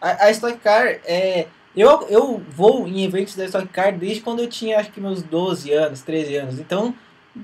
[0.00, 1.48] A, a Stock Car é...
[1.74, 5.22] Eu, eu vou em eventos da Stock Car desde quando eu tinha, acho que meus
[5.22, 6.58] 12 anos, 13 anos.
[6.58, 6.94] Então,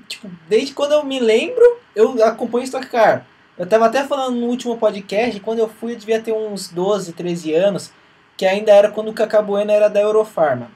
[0.07, 1.63] tipo, desde quando eu me lembro,
[1.95, 3.25] eu acompanho Stock Car.
[3.57, 7.11] Eu tava até falando no último podcast, quando eu fui eu devia ter uns 12,
[7.13, 7.91] 13 anos,
[8.37, 10.71] que ainda era quando o Cacá Bueno era da Eurofarma.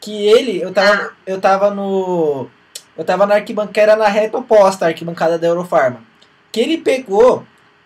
[0.00, 2.48] Que ele, eu tava, eu tava no.
[2.96, 6.00] Eu tava na arquibancada na reta oposta à arquibancada da Eurofarma.
[6.50, 7.44] Que ele pegou,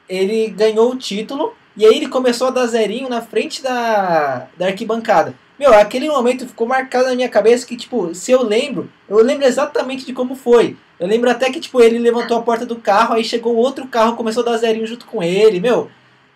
[0.09, 4.67] ele ganhou o título, e aí ele começou a dar zerinho na frente da, da
[4.67, 5.35] arquibancada.
[5.59, 9.45] Meu, aquele momento ficou marcado na minha cabeça que, tipo, se eu lembro, eu lembro
[9.45, 10.77] exatamente de como foi.
[11.01, 14.17] Eu lembro até que, tipo, ele levantou a porta do carro, aí chegou outro carro,
[14.17, 15.91] começou a dar zerinho junto com ele, meu.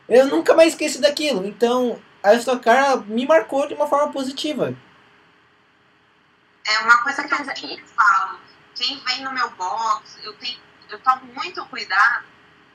[0.08, 1.46] Eu nunca mais esqueci daquilo.
[1.46, 4.74] Então, a Stock Car me marcou de uma forma positiva.
[6.66, 8.38] É uma coisa que eu sempre falo.
[8.74, 10.58] Quem vem no meu box, eu, tenho,
[10.90, 12.24] eu tomo muito cuidado,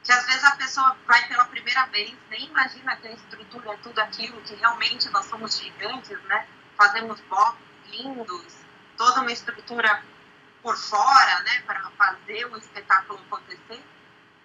[0.08, 3.78] que às vezes a pessoa vai pela primeira vez, nem imagina que a estrutura é
[3.84, 6.48] tudo aquilo, que realmente nós somos gigantes, né?
[6.78, 8.56] Fazemos box lindos,
[8.96, 10.02] toda uma estrutura
[10.64, 13.84] por fora, né, para fazer o espetáculo acontecer.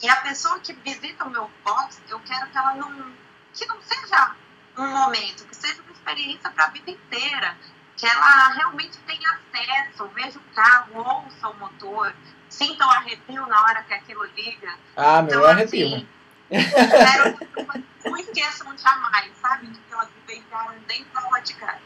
[0.03, 3.17] E a pessoa que visita o meu box, eu quero que ela não,
[3.55, 4.35] que não seja
[4.77, 7.57] um momento, que seja uma experiência para a vida inteira,
[7.97, 12.13] que ela realmente tenha acesso, veja o carro, ouça o motor,
[12.53, 14.75] sinta o arrepio na hora que aquilo liga.
[14.95, 15.87] Ah, meu então, arrepio.
[15.87, 16.07] Assim,
[16.51, 21.81] quero que não esqueçam jamais, sabe, que elas vivenciaram dentro da aula de casa.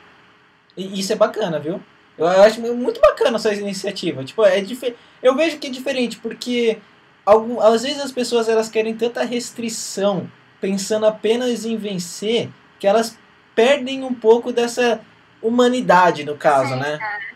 [0.76, 1.80] E isso é bacana, viu?
[2.18, 4.24] Eu acho muito bacana essa iniciativa.
[4.24, 4.94] Tipo, é dif...
[5.22, 6.78] eu vejo que é diferente, porque
[7.24, 7.60] algum...
[7.60, 13.16] às vezes as pessoas elas querem tanta restrição, pensando apenas em vencer, que elas
[13.54, 15.00] perdem um pouco dessa
[15.40, 16.98] humanidade, no caso, Sim, né?
[16.98, 17.35] cara.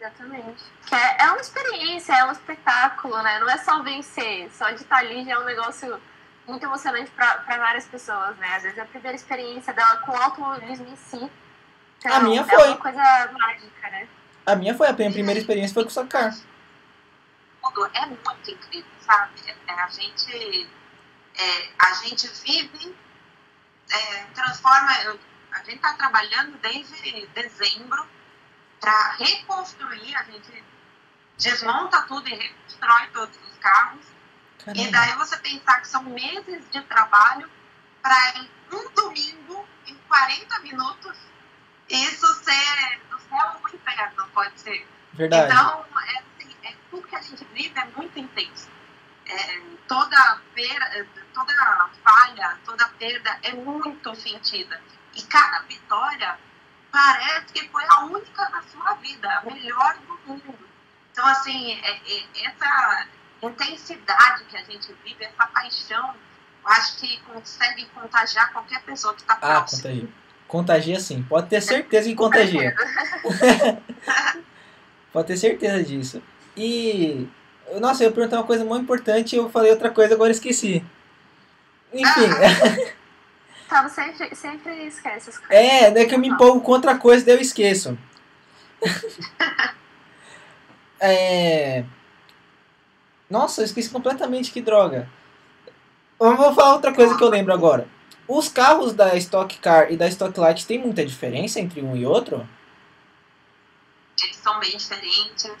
[0.00, 0.64] Exatamente.
[0.86, 3.38] Que é, é uma experiência, é um espetáculo, né?
[3.38, 6.00] Não é só vencer, só de estar ali já é um negócio
[6.46, 8.56] muito emocionante para várias pessoas, né?
[8.56, 11.30] Às vezes é a primeira experiência dela com o automobilismo em si
[11.98, 12.66] então, A minha É foi.
[12.68, 14.08] uma coisa mágica, né?
[14.46, 16.34] A minha foi, a minha primeira experiência foi com o Sacar.
[17.62, 19.38] Tudo é muito incrível, sabe?
[19.68, 20.66] É, a gente
[21.36, 22.96] é, a gente vive,
[23.92, 24.90] é, transforma.
[25.04, 25.20] eu-
[25.52, 28.06] a gente está trabalhando desde dezembro
[28.80, 30.16] para reconstruir.
[30.16, 30.64] A gente
[31.38, 34.06] desmonta tudo e reconstrói todos os carros.
[34.60, 34.90] E Caramba.
[34.90, 37.48] daí você pensar que são meses de trabalho
[38.02, 41.16] para em um domingo, em 40 minutos,
[41.88, 44.86] isso ser do céu ao inferno, pode ser.
[45.12, 45.52] Verdade.
[45.52, 48.68] Então, é, assim, é, tudo que a gente vive é muito intenso.
[49.26, 54.80] É, toda, per, toda falha, toda perda é muito sentida.
[55.14, 56.38] E cada vitória
[56.90, 60.54] parece que foi a única na sua vida, a melhor do mundo.
[61.12, 63.06] Então, assim, é- é- essa
[63.42, 66.14] intensidade que a gente vive, essa paixão,
[66.64, 69.82] eu acho que consegue contagiar qualquer pessoa que está Ah, próxima.
[69.82, 70.08] contagia.
[70.46, 71.22] Contagia sim.
[71.22, 72.74] Pode ter certeza que contagia.
[75.12, 76.22] Pode ter certeza disso.
[76.56, 77.28] E.
[77.80, 80.84] Nossa, eu ia perguntar uma coisa muito importante e eu falei outra coisa, agora esqueci.
[81.92, 82.28] Enfim.
[83.70, 85.56] Então, sempre, sempre esquece as coisas.
[85.56, 87.96] É, é que eu me empolgo com outra coisa, daí eu esqueço.
[90.98, 91.84] é...
[93.28, 95.08] Nossa, eu esqueci completamente que droga.
[96.18, 97.86] Eu vou falar outra coisa que eu lembro agora.
[98.26, 102.04] Os carros da Stock Car e da Stock Light tem muita diferença entre um e
[102.04, 102.44] outro?
[104.20, 105.52] eles são bem diferentes.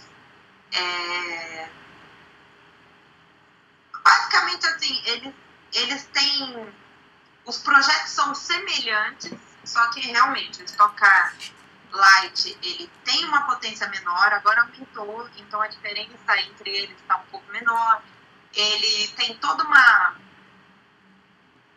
[0.72, 1.68] É...
[4.04, 5.34] Basicamente, assim, eles,
[5.72, 6.72] eles têm.
[7.50, 11.34] Os projetos são semelhantes, Só que realmente, o Stock Car
[11.90, 17.24] Light, ele tem uma potência menor, agora aumentou, então a diferença entre eles está um
[17.24, 18.02] pouco menor.
[18.54, 20.14] Ele tem toda uma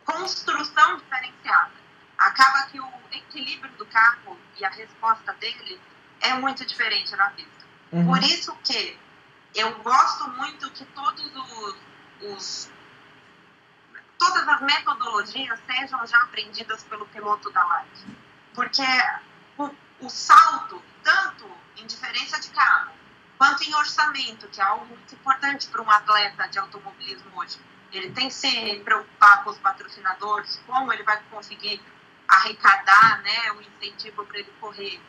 [0.04, 1.72] construção diferenciada.
[2.18, 5.80] Acaba que o equilíbrio do carro e a resposta dele
[6.20, 7.66] é muito diferente na pista.
[7.90, 8.06] Uhum.
[8.06, 8.96] Por isso que
[9.56, 11.76] eu gosto muito que todos os,
[12.20, 12.73] os
[14.18, 18.06] todas as metodologias sejam já aprendidas pelo piloto da Light.
[18.54, 18.82] Porque
[19.58, 22.92] o, o salto, tanto em diferença de carro,
[23.36, 27.58] quanto em orçamento, que é algo muito importante para um atleta de automobilismo hoje.
[27.92, 31.80] Ele tem que se preocupar com os patrocinadores, como ele vai conseguir
[32.26, 35.00] arrecadar né, o incentivo para ele correr.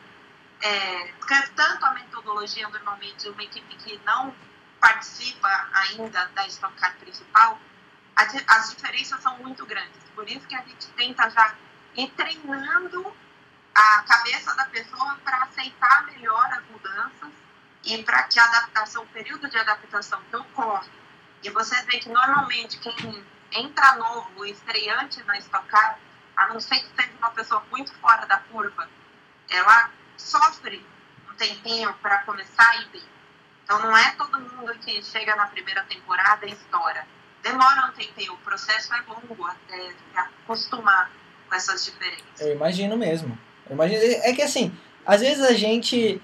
[0.60, 1.14] É,
[1.54, 4.34] tanto a metodologia, normalmente, uma equipe que não
[4.80, 7.58] participa ainda da Stock Car principal,
[8.16, 10.02] as, as diferenças são muito grandes.
[10.14, 11.54] Por isso que a gente tenta já
[11.94, 13.14] ir treinando
[13.74, 17.30] a cabeça da pessoa para aceitar melhor as mudanças
[17.84, 20.90] e para que a adaptação, o período de adaptação que ocorre,
[21.42, 25.98] e vocês veem que normalmente quem entra novo, estreante na Stock Car,
[26.36, 28.88] a não ser que seja uma pessoa muito fora da curva,
[29.48, 30.84] ela sofre
[31.30, 33.04] um tempinho para começar a ir bem.
[33.62, 37.06] Então não é todo mundo que chega na primeira temporada e estoura.
[37.46, 41.10] Demora um tempinho, o processo é longo até se acostumar
[41.48, 42.40] com essas diferenças.
[42.40, 43.38] Eu imagino mesmo.
[43.68, 46.20] Eu imagino, é que assim, às vezes a gente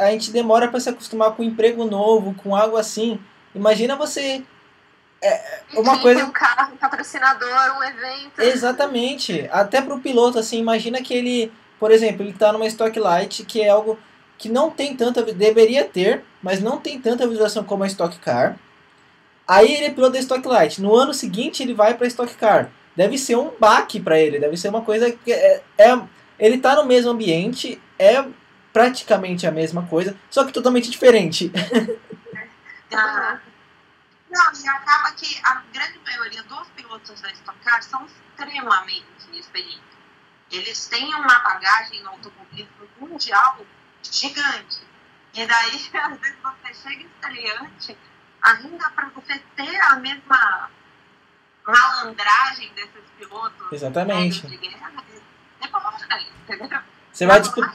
[0.00, 3.20] a gente demora para se acostumar com um emprego novo, com algo assim.
[3.54, 4.44] Imagina você
[5.22, 8.40] é, uma Sim, coisa um carro, um patrocinador, um evento.
[8.40, 9.48] Exatamente.
[9.52, 13.44] Até para o piloto assim, imagina que ele, por exemplo, ele está numa Stock Light,
[13.44, 13.98] que é algo
[14.36, 18.58] que não tem tanta deveria ter, mas não tem tanta visualização como a Stock Car.
[19.50, 20.80] Aí ele é piloto da Stock Light.
[20.80, 22.70] No ano seguinte ele vai para Stock Car.
[22.94, 26.00] Deve ser um baque para ele, deve ser uma coisa que é, é
[26.38, 28.24] ele está no mesmo ambiente, é
[28.72, 31.50] praticamente a mesma coisa, só que totalmente diferente.
[32.92, 33.38] Ah.
[34.28, 39.80] Não, e acaba que a grande maioria dos pilotos da Stock Car são extremamente experientes.
[40.50, 43.60] Eles têm uma bagagem no automobilismo mundial
[44.02, 44.78] gigante.
[45.34, 47.96] E daí, às vezes, você chega estreante,
[48.42, 50.70] ainda para você ter a mesma
[51.66, 54.46] malandragem desses pilotos Exatamente.
[54.46, 54.92] de guerra,
[55.60, 56.80] demora, entendeu?
[57.12, 57.72] Você vai disputar.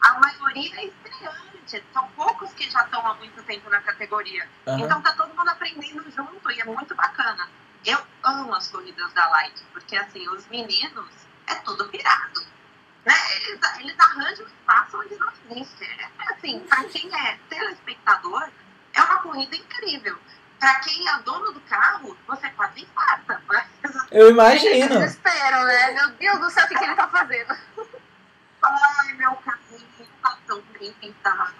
[0.00, 4.48] A maioria é estreante, são poucos que já estão há muito tempo na categoria.
[4.66, 4.78] Uhum.
[4.78, 7.48] Então tá todo mundo aprendendo junto e é muito bacana.
[7.84, 11.10] Eu amo as corridas da Light, porque assim, os meninos
[11.46, 12.46] é tudo pirado.
[13.04, 13.14] Né?
[13.36, 15.84] Eles, eles arranjam espaço onde não existe.
[15.84, 18.48] É, assim, para quem é telespectador,
[18.98, 20.18] é uma corrida incrível.
[20.58, 23.40] Para quem é dono do carro, você quase infarta.
[23.46, 23.66] Mas...
[24.10, 24.96] Eu imagino.
[24.96, 25.90] É desespero, né?
[25.92, 27.56] Meu Deus do céu, o que, que ele tá fazendo?
[28.62, 31.54] Ai, meu carrinho tá tão bem pintado.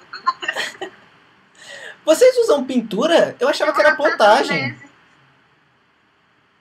[2.04, 3.36] Vocês usam pintura?
[3.38, 4.76] Eu achava Eu que era pontagem.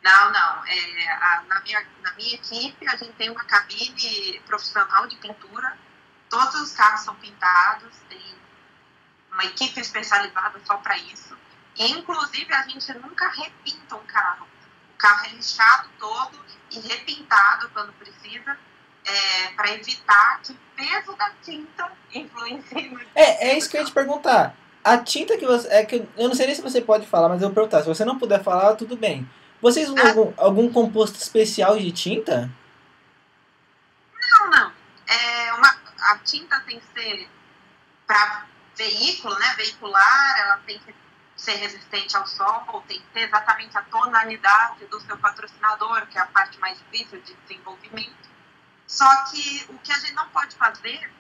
[0.04, 0.66] Não, não.
[0.66, 5.76] É, a, na, minha, na minha equipe, a gente tem uma cabine profissional de pintura.
[6.30, 7.96] Todos os carros são pintados.
[8.08, 8.22] Tem
[9.38, 11.38] uma equipe especializada só para isso.
[11.76, 14.48] E, inclusive, a gente nunca repinta um carro.
[14.96, 16.40] O carro é lixado todo
[16.72, 18.58] e repintado quando precisa.
[19.06, 23.82] É, para evitar que o peso da tinta influencie no É, é isso que eu
[23.82, 24.54] ia te perguntar.
[24.84, 25.66] A tinta que você.
[25.70, 27.82] É que eu não sei nem se você pode falar, mas eu vou perguntar.
[27.84, 29.30] Se você não puder falar, tudo bem.
[29.62, 30.10] Vocês usam ah.
[30.10, 32.52] algum, algum composto especial de tinta?
[34.34, 34.72] Não, não.
[35.08, 35.78] É uma,
[36.12, 37.30] a tinta tem que ser
[38.06, 38.46] para
[38.78, 39.56] veículo, né?
[39.58, 40.96] Veicular, ela tem que
[41.36, 46.22] ser resistente ao sol, tem que ter exatamente a tonalidade do seu patrocinador, que é
[46.22, 48.30] a parte mais difícil de desenvolvimento.
[48.88, 51.12] Só que o que a gente não pode fazer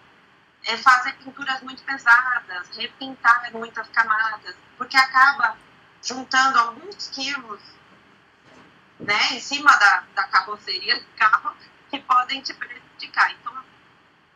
[0.65, 5.57] é fazer pinturas muito pesadas, repintar muitas camadas, porque acaba
[6.01, 7.61] juntando alguns quilos
[8.99, 11.55] né, em cima da, da carroceria do carro
[11.89, 13.31] que podem te prejudicar.
[13.31, 13.53] Então,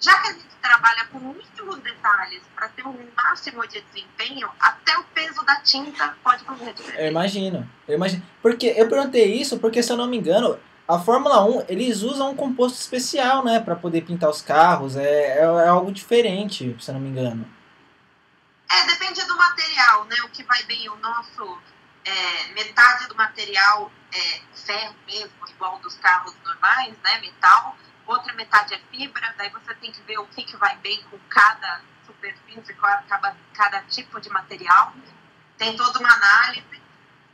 [0.01, 4.97] já que a gente trabalha com mínimos detalhes para ter um máximo de desempenho, até
[4.97, 7.01] o peso da tinta pode fazer diferença.
[7.01, 8.25] Eu imagino, eu imagino.
[8.41, 12.31] Porque eu perguntei isso porque, se eu não me engano, a Fórmula 1, eles usam
[12.31, 14.95] um composto especial, né, para poder pintar os carros.
[14.97, 17.47] É, é, é, algo diferente, se eu não me engano.
[18.69, 20.15] É, depende do material, né?
[20.25, 21.59] O que vai bem, o nosso
[22.03, 27.77] é, metade do material é ferro mesmo, igual dos carros normais, né, metal,
[28.11, 31.17] outra metade é fibra, daí você tem que ver o que, que vai bem com
[31.29, 32.73] cada superfície,
[33.07, 34.93] cada, cada tipo de material.
[35.57, 36.81] Tem toda uma análise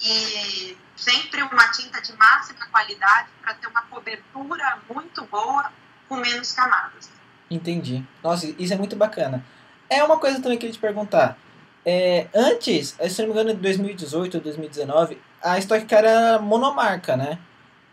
[0.01, 5.71] e sempre uma tinta de máxima qualidade para ter uma cobertura muito boa
[6.07, 7.09] com menos camadas.
[7.49, 8.05] Entendi.
[8.23, 9.43] Nossa, isso é muito bacana.
[9.89, 11.37] É uma coisa também que eu ia te perguntar.
[11.85, 17.15] É, antes, se não me engano, em 2018 ou 2019, a Stock Car era monomarca,
[17.15, 17.39] né?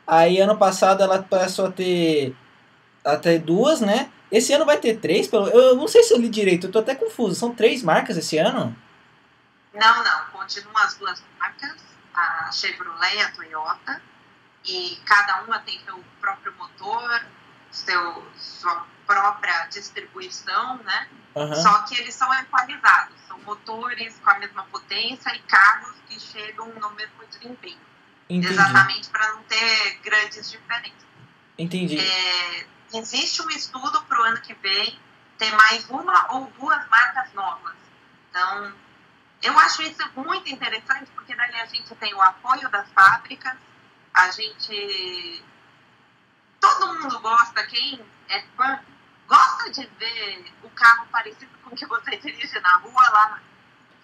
[0.06, 2.34] Aí ano passado ela passou a ter
[3.04, 4.10] até duas, né?
[4.30, 6.78] Esse ano vai ter três, pelo eu não sei se eu li direito, eu tô
[6.78, 7.34] até confuso.
[7.34, 8.76] São três marcas esse ano?
[9.72, 11.76] Não, não, continuam as duas marcas,
[12.14, 14.02] a Chevrolet e a Toyota,
[14.64, 17.26] e cada uma tem seu próprio motor,
[17.70, 21.08] seu, sua própria distribuição, né?
[21.34, 21.54] Uhum.
[21.54, 26.68] Só que eles são equalizados, são motores com a mesma potência e carros que chegam
[26.68, 27.78] no mesmo desempenho.
[28.28, 28.52] Entendi.
[28.52, 31.04] Exatamente para não ter grandes diferenças.
[31.58, 31.98] Entendi.
[31.98, 32.66] É,
[32.98, 34.98] existe um estudo para o ano que vem
[35.38, 37.74] ter mais uma ou duas marcas novas.
[38.30, 38.72] Então,
[39.42, 43.54] eu acho isso muito interessante, porque daí a gente tem o apoio das fábricas,
[44.12, 45.42] a gente.
[46.60, 48.80] Todo mundo gosta, quem é fã,
[49.28, 53.40] gosta de ver o carro parecido com o que você dirige na rua lá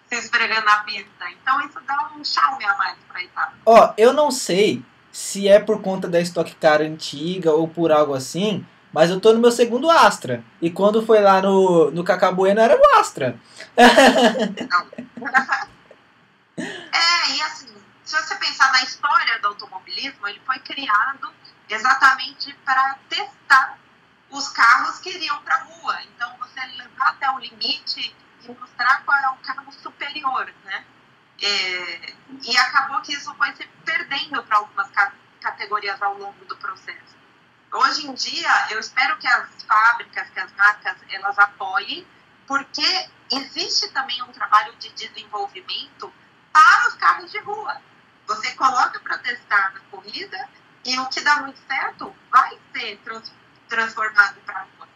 [0.07, 1.29] se esfregando na pista.
[1.31, 3.53] Então isso dá um charme a mais pra etapa.
[3.65, 8.13] Ó, eu não sei se é por conta da Stock Car antiga ou por algo
[8.13, 10.43] assim, mas eu tô no meu segundo Astra.
[10.61, 13.39] E quando foi lá no, no Cacabueno era o Astra.
[16.57, 17.73] é, e assim,
[18.03, 21.31] se você pensar na história do automobilismo, ele foi criado
[21.69, 23.77] exatamente para testar
[24.29, 25.97] os carros que iriam para a rua.
[26.03, 30.85] Então, você levar até o limite e mostrar qual é o carro superior, né?
[31.41, 32.13] É,
[32.43, 34.89] e acabou que isso foi se perdendo para algumas
[35.39, 37.20] categorias ao longo do processo.
[37.73, 42.05] Hoje em dia, eu espero que as fábricas, que as marcas, elas apoiem,
[42.45, 46.13] porque existe também um trabalho de desenvolvimento
[46.51, 47.81] para os carros de rua.
[48.27, 50.49] Você coloca para testar na corrida
[50.83, 53.31] e o que dá muito certo vai ser trans,
[53.69, 54.89] transformado para a rua.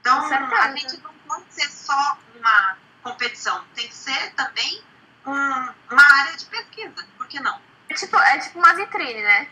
[0.00, 4.82] Então, a gente não pode ser só uma competição, tem que ser também
[5.24, 7.60] um, uma área de pesquisa, por que não?
[7.88, 9.48] É tipo, é tipo uma vitrine, né?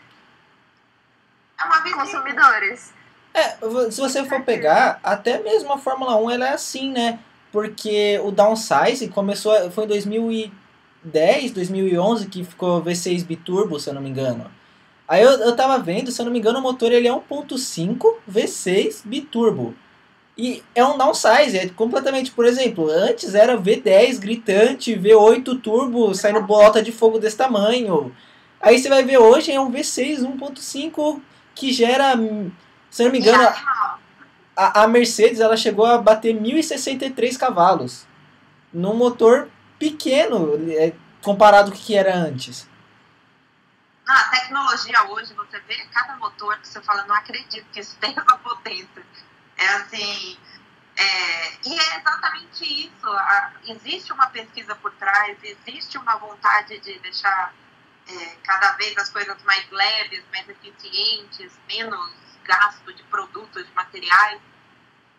[1.59, 1.99] É uma vitrine.
[1.99, 2.93] Consumidores.
[3.33, 3.57] É,
[3.91, 7.19] se você for pegar, até mesmo a Fórmula 1 ela é assim, né?
[7.51, 14.01] Porque o downsize começou, foi em 2010, 2011 que ficou V6 biturbo, se eu não
[14.01, 14.49] me engano.
[15.07, 18.15] Aí eu, eu tava vendo, se eu não me engano, o motor ele é 1.5
[18.29, 19.75] V6 biturbo.
[20.37, 26.41] E é um downsize, é completamente, por exemplo, antes era V10 gritante, V8 turbo saindo
[26.41, 28.13] bolota de fogo desse tamanho.
[28.59, 31.21] Aí você vai ver hoje é um V6 1.5
[31.55, 32.13] que gera,
[32.91, 33.43] se não me engano,
[34.55, 38.05] a, a Mercedes ela chegou a bater 1063 cavalos
[38.73, 39.49] num motor
[39.79, 42.69] pequeno é, comparado com o que era antes.
[44.07, 47.97] Ah, a tecnologia hoje, você vê cada motor que você fala, não acredito que isso
[47.99, 49.03] tenha essa potência.
[49.57, 50.37] É assim,
[50.97, 53.07] é, e é exatamente isso.
[53.07, 57.53] A, existe uma pesquisa por trás, existe uma vontade de deixar
[58.07, 62.11] é, cada vez as coisas mais leves, mais eficientes, menos
[62.43, 64.39] gasto de produtos, de materiais.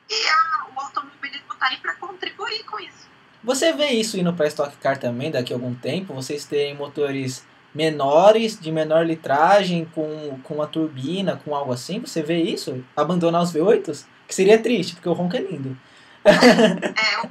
[0.08, 3.08] E a, o automobilismo está aí para contribuir com isso.
[3.42, 6.14] Você vê isso indo para Stock Car também daqui a algum tempo?
[6.14, 12.00] Vocês têm motores menores, de menor litragem, com, com uma turbina, com algo assim?
[12.00, 12.84] Você vê isso?
[12.96, 14.06] Abandonar os V8s?
[14.26, 15.78] Que seria triste, porque o ronco é lindo.
[16.24, 17.28] é, eu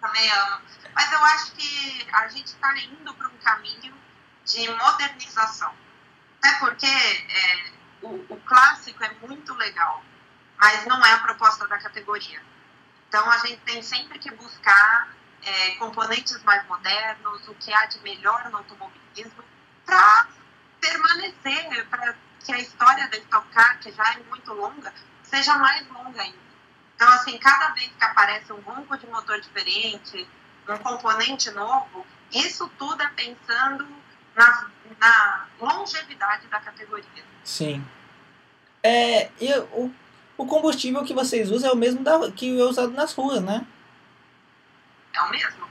[0.00, 0.60] também amo.
[0.94, 3.94] Mas eu acho que a gente está indo para um caminho
[4.44, 5.72] de modernização.
[6.38, 7.72] Até porque é,
[8.02, 10.02] o, o clássico é muito legal,
[10.58, 12.42] mas não é a proposta da categoria.
[13.08, 15.08] Então a gente tem sempre que buscar
[15.42, 19.44] é, componentes mais modernos, o que há de melhor no automobilismo,
[19.84, 20.28] para
[20.80, 22.14] permanecer, para
[22.44, 26.38] que a história da Stock Car, que já é muito longa, seja mais longa ainda.
[26.94, 30.28] Então, assim, cada vez que aparece um ronco de motor diferente,
[30.68, 33.88] um componente novo, isso tudo é pensando
[34.40, 34.66] na,
[34.98, 37.24] na longevidade da categoria.
[37.44, 37.84] Sim.
[38.82, 39.92] É, e o,
[40.38, 43.66] o combustível que vocês usam é o mesmo da, que é usado nas ruas, né?
[45.12, 45.68] É o mesmo.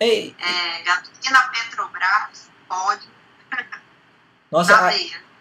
[0.00, 0.34] Ei.
[0.38, 3.08] É, gasolina Petrobras, pode.
[4.50, 4.74] Nossa,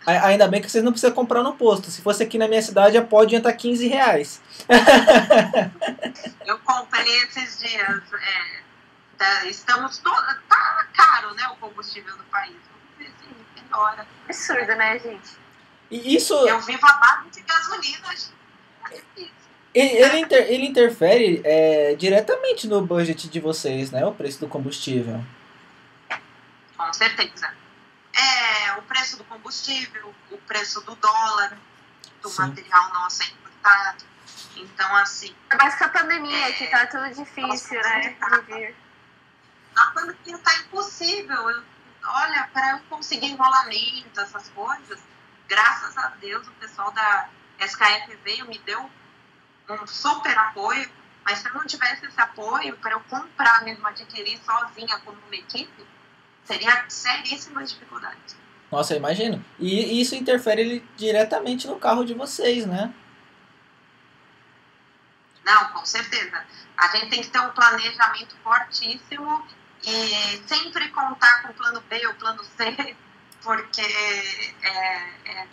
[0.05, 1.91] a, Ainda bem que vocês não precisam comprar no posto.
[1.91, 4.41] Se fosse aqui na minha cidade, a pode estar 15 reais.
[6.45, 8.01] Eu comprei esses dias.
[8.13, 8.61] É,
[9.23, 10.11] tá, estamos to...
[10.47, 12.55] Tá caro, né, o combustível no país.
[12.69, 14.07] Vamos ver se melhora.
[14.25, 15.37] Absurdo, né, gente?
[15.89, 16.33] E isso...
[16.47, 18.07] Eu vivo a base de gasolina.
[19.73, 24.05] Ele, ele, inter, ele interfere é, diretamente no budget de vocês, né?
[24.05, 25.23] O preço do combustível.
[26.77, 27.61] Com certeza
[28.13, 31.57] é o preço do combustível, o preço do dólar,
[32.21, 32.41] do Sim.
[32.41, 34.03] material nosso é importado.
[34.55, 35.33] Então, assim.
[35.49, 37.99] É mais que a pandemia, é, que tá tudo difícil, né?
[38.01, 38.75] De vir.
[39.75, 41.49] A pandemia tá impossível.
[41.49, 41.63] Eu,
[42.05, 44.99] olha, para eu conseguir enrolamento, essas coisas,
[45.47, 48.89] graças a Deus, o pessoal da SKF veio, me deu
[49.69, 50.89] um super apoio.
[51.23, 55.35] Mas se eu não tivesse esse apoio para eu comprar mesmo, adquirir sozinha como uma
[55.35, 55.85] equipe,
[56.43, 58.35] seria seríssimas dificuldades.
[58.71, 59.43] Nossa, eu imagino.
[59.59, 62.93] E isso interfere diretamente no carro de vocês, né?
[65.43, 66.45] Não, com certeza.
[66.77, 69.45] A gente tem que ter um planejamento fortíssimo
[69.83, 72.95] e sempre contar com o plano B ou plano C,
[73.41, 75.47] porque é, é,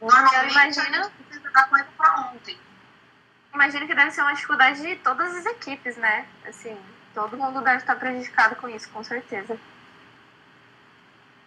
[0.00, 2.58] normalmente imagino, a gente precisa da coisa para ontem.
[3.54, 6.26] Imagino que deve ser uma dificuldade de todas as equipes, né?
[6.46, 6.78] Assim,
[7.14, 9.58] todo mundo deve estar prejudicado com isso, com certeza.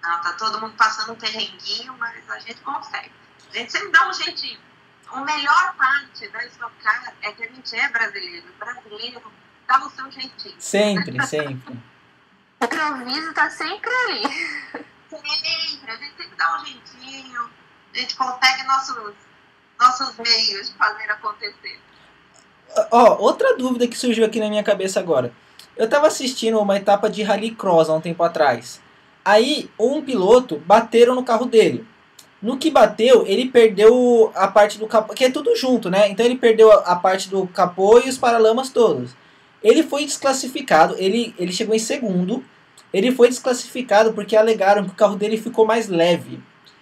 [0.01, 3.11] Não, tá todo mundo passando um perrenguinho, mas a gente consegue.
[3.51, 4.59] A gente sempre dá um jeitinho.
[5.07, 8.47] A melhor parte da Stock Car é que a gente é brasileiro.
[8.59, 9.31] Brasileiro
[9.67, 10.55] dá o seu jeitinho.
[10.59, 11.92] Sempre, sempre.
[12.63, 14.23] O improviso tá sempre ali.
[15.09, 15.91] Sempre.
[15.91, 17.49] A gente sempre dá um jeitinho.
[17.93, 19.13] A gente consegue nossos,
[19.79, 21.79] nossos meios de fazer acontecer.
[22.91, 25.31] Ó, outra dúvida que surgiu aqui na minha cabeça agora.
[25.75, 28.81] Eu tava assistindo uma etapa de rallycross há um tempo atrás.
[29.25, 31.87] Aí, um piloto bateram no carro dele.
[32.41, 36.09] No que bateu, ele perdeu a parte do capô, que é tudo junto, né?
[36.09, 39.15] Então ele perdeu a parte do capô e os paralamas todos.
[39.63, 42.43] Ele foi desclassificado, ele, ele chegou em segundo.
[42.93, 46.41] Ele foi desclassificado porque alegaram que o carro dele ficou mais leve.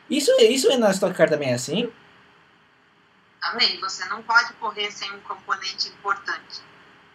[0.10, 1.92] Isso, isso na Stock Car também é assim?
[3.42, 3.80] Amém.
[3.80, 6.62] Você não pode correr sem um componente importante.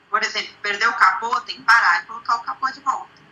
[0.08, 3.22] Por exemplo, perder o capô, tem que parar e colocar o capô de volta.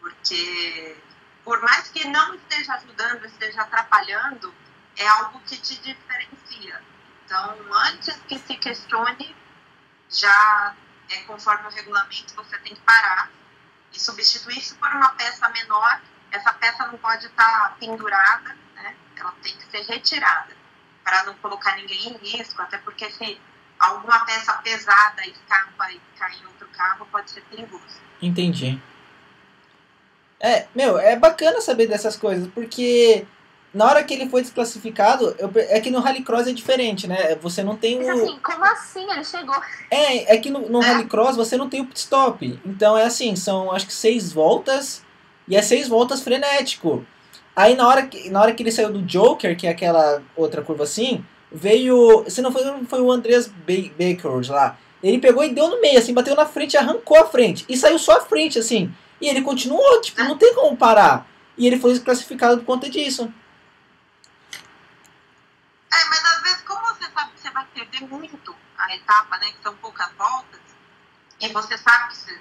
[0.00, 0.96] Porque
[1.44, 4.52] por mais que não esteja ajudando, esteja atrapalhando,
[4.96, 6.82] é algo que te diferencia.
[7.24, 9.36] Então, antes que se questione,
[10.08, 10.74] já
[11.10, 13.30] é conforme o regulamento, você tem que parar
[13.92, 16.00] e substituir se for uma peça menor.
[16.30, 18.94] Essa peça não pode estar pendurada, né?
[19.16, 20.56] ela tem que ser retirada
[21.02, 23.40] para não colocar ninguém em risco, até porque se
[23.78, 28.00] alguma peça pesada escapa e cai em outro carro, pode ser perigoso.
[28.22, 28.80] Entendi.
[30.38, 33.26] É, meu, é bacana saber dessas coisas, porque
[33.72, 37.36] na hora que ele foi desclassificado, eu, é que no Rallycross é diferente, né?
[37.36, 38.06] Você não tem o.
[38.06, 39.10] Mas assim, como assim?
[39.10, 39.54] Ele chegou.
[39.90, 40.86] É, é que no, no é.
[40.86, 42.60] Rallycross você não tem o pit stop.
[42.66, 45.02] Então é assim, são acho que seis voltas
[45.46, 47.06] e é seis voltas frenético.
[47.54, 50.62] Aí na hora que, na hora que ele saiu do Joker, que é aquela outra
[50.62, 52.24] curva assim, veio.
[52.28, 54.76] Se não foi, foi o Andreas Baker lá.
[55.02, 57.64] Ele pegou e deu no meio, assim, bateu na frente, arrancou a frente.
[57.68, 58.92] E saiu só a frente, assim.
[59.20, 61.26] E ele continuou, tipo, não tem como parar.
[61.56, 63.32] E ele foi desclassificado por conta disso.
[65.92, 69.52] É, mas às vezes, como você sabe que você vai perder muito a etapa, né?
[69.52, 70.60] Que são poucas voltas,
[71.40, 72.40] e você sabe que, se,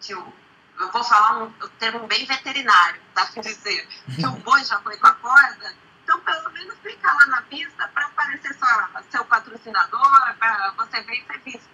[0.00, 0.32] que o,
[0.80, 3.26] eu vou falar um, um termo bem veterinário, tá?
[3.26, 7.26] Quer dizer, que o boi já foi com a corda, então pelo menos fica lá
[7.26, 11.68] na pista para aparecer sua, seu patrocinador, para você ver e ser visto.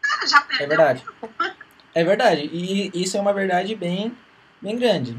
[0.00, 0.64] Cara, já perdeu.
[0.64, 1.06] É verdade.
[1.92, 2.42] É verdade.
[2.52, 4.16] E isso é uma verdade bem,
[4.62, 5.16] bem grande.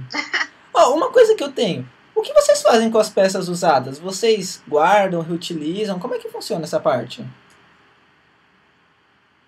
[0.74, 1.90] oh, uma coisa que eu tenho.
[2.22, 3.98] O que vocês fazem com as peças usadas?
[3.98, 5.98] Vocês guardam, reutilizam?
[5.98, 7.28] Como é que funciona essa parte?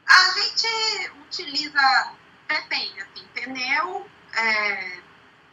[0.10, 2.14] A gente utiliza,
[2.48, 4.98] depende, assim, pneu, é,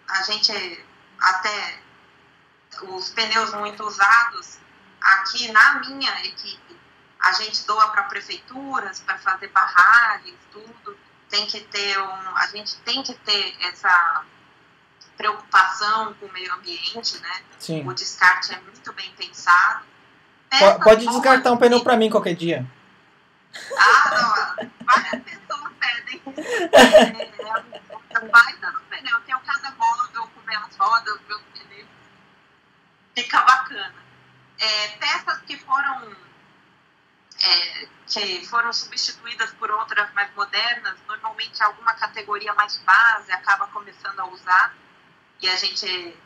[0.09, 0.83] a gente
[1.21, 1.81] até
[2.89, 4.57] os pneus muito usados,
[4.99, 6.81] aqui na minha equipe,
[7.21, 10.97] a gente doa para prefeituras, para fazer barragens, tudo
[11.29, 14.25] tem que ter um, a gente tem que ter essa
[15.21, 17.43] preocupação com o meio ambiente, né?
[17.59, 17.87] Sim.
[17.87, 19.85] O descarte é muito bem pensado.
[20.59, 22.67] Pode, pode descartar um pneu para mim qualquer dia.
[23.77, 26.23] Ah, não, várias pessoas pedem.
[28.13, 31.87] É, vai dando pneu, tem o casa móvel com minhas rodas, meus pneus.
[33.15, 33.95] Fica bacana.
[34.59, 36.17] É, peças que foram
[37.41, 44.19] é, que foram substituídas por outras mais modernas, normalmente alguma categoria mais base acaba começando
[44.19, 44.75] a usar
[45.43, 46.17] e a gente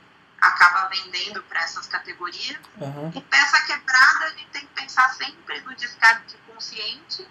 [0.41, 2.59] acaba vendendo para essas categorias.
[2.81, 3.13] Uhum.
[3.15, 7.27] E peça quebrada, a gente tem que pensar sempre no descarte consciente,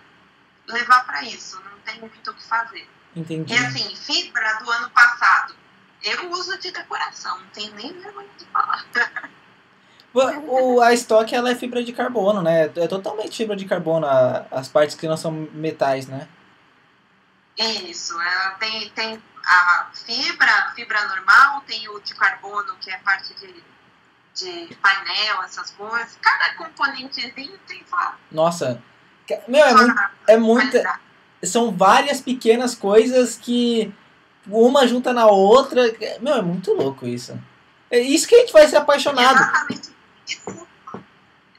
[0.67, 2.89] levar para isso, não tem muito o que fazer.
[3.15, 3.53] Entendi.
[3.53, 5.55] E assim, fibra do ano passado,
[6.01, 8.85] eu uso de decoração, não tem nem vergonha de falar.
[10.15, 12.65] O, a estoque ela é fibra de carbono, né?
[12.75, 16.27] É totalmente fibra de carbono a, as partes que não são metais, né?
[17.57, 23.33] Isso, ela tem, tem a fibra, fibra normal, tem o de carbono, que é parte
[23.35, 23.63] de,
[24.33, 26.17] de painel, essas coisas.
[26.21, 28.15] Cada componentezinho tem só.
[28.31, 28.81] Nossa,
[29.47, 30.99] Meu, é, muito, é muita.
[31.43, 33.93] São várias pequenas coisas que
[34.47, 35.81] uma junta na outra.
[36.21, 37.39] Meu, é muito louco isso.
[37.89, 39.37] É isso que a gente vai ser apaixonado.
[39.37, 39.93] Exatamente
[40.27, 40.67] isso.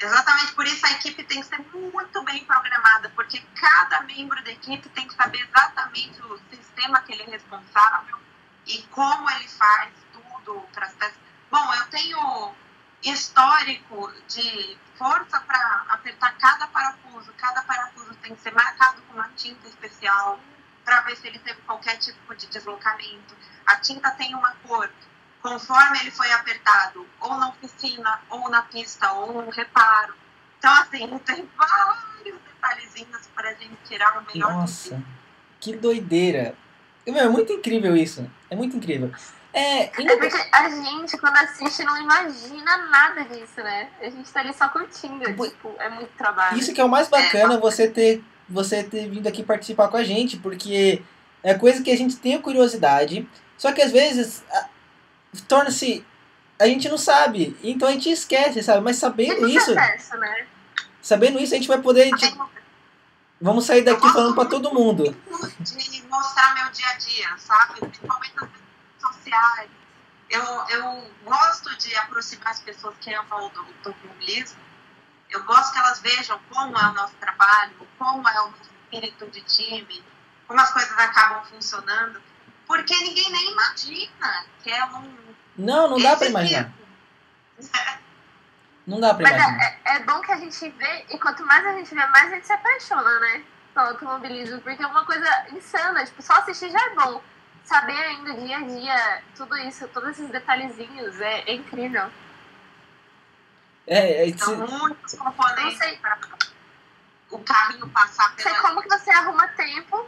[0.04, 4.50] Exatamente por isso a equipe tem que ser muito bem programada, porque cada membro da
[4.50, 8.18] equipe tem que saber exatamente o sistema que ele é responsável
[8.66, 10.92] e como ele faz tudo para.
[11.50, 12.54] Bom, eu tenho
[13.02, 17.32] histórico de força para apertar cada parafuso.
[17.38, 20.38] Cada parafuso tem que ser marcado com uma tinta especial
[20.84, 23.34] para ver se ele teve qualquer tipo de deslocamento.
[23.64, 24.90] A tinta tem uma cor
[25.44, 30.14] conforme ele foi apertado, ou na oficina, ou na pista, ou no reparo.
[30.58, 35.02] Então, assim, tem vários detalhezinhos para a gente tirar o melhor Nossa,
[35.60, 36.54] que doideira.
[37.06, 38.26] É muito incrível isso.
[38.48, 39.12] É muito incrível.
[39.52, 43.90] É, É ainda- porque a gente, quando assiste, não imagina nada disso, né?
[44.00, 45.22] A gente tá ali só curtindo.
[45.26, 46.58] Tipo, é muito trabalho.
[46.58, 50.02] Isso que é o mais bacana, você ter, você ter vindo aqui participar com a
[50.02, 51.02] gente, porque
[51.42, 53.28] é coisa que a gente tem a curiosidade,
[53.58, 54.42] só que às vezes
[55.42, 56.04] torna-se.
[56.58, 58.80] A gente não sabe, então a gente esquece, sabe?
[58.80, 60.46] Mas sabendo isso, acesso, né?
[61.02, 62.10] sabendo isso, a gente vai poder.
[62.16, 62.48] tipo,
[63.40, 65.04] vamos sair daqui falando pra todo mundo.
[65.60, 67.80] de mostrar meu dia a dia, sabe?
[67.80, 68.62] Principalmente nas redes
[69.00, 69.70] sociais.
[70.30, 74.58] Eu, eu gosto de aproximar as pessoas que amam o automobilismo.
[75.30, 79.26] Eu gosto que elas vejam como é o nosso trabalho, como é o nosso espírito
[79.30, 80.04] de time,
[80.46, 82.22] como as coisas acabam funcionando.
[82.66, 85.23] Porque ninguém nem imagina que é um.
[85.56, 86.72] Não, não dá pra imaginar.
[88.86, 89.62] Não dá pra Mas imaginar.
[89.64, 92.32] é, é, é bom que a gente vê, e quanto mais a gente vê, mais
[92.32, 93.44] a gente se apaixona, né?
[93.72, 96.04] Pelo automobilismo, porque é uma coisa insana.
[96.04, 97.22] Tipo, só assistir já é bom.
[97.64, 102.10] Saber ainda dia a dia, tudo isso, todos esses detalhezinhos, é, é incrível.
[103.86, 106.18] É, é, São se- muitos Não componentes sei, para
[107.30, 108.60] o carrinho passar não sei pela.
[108.62, 110.06] como que você arruma tempo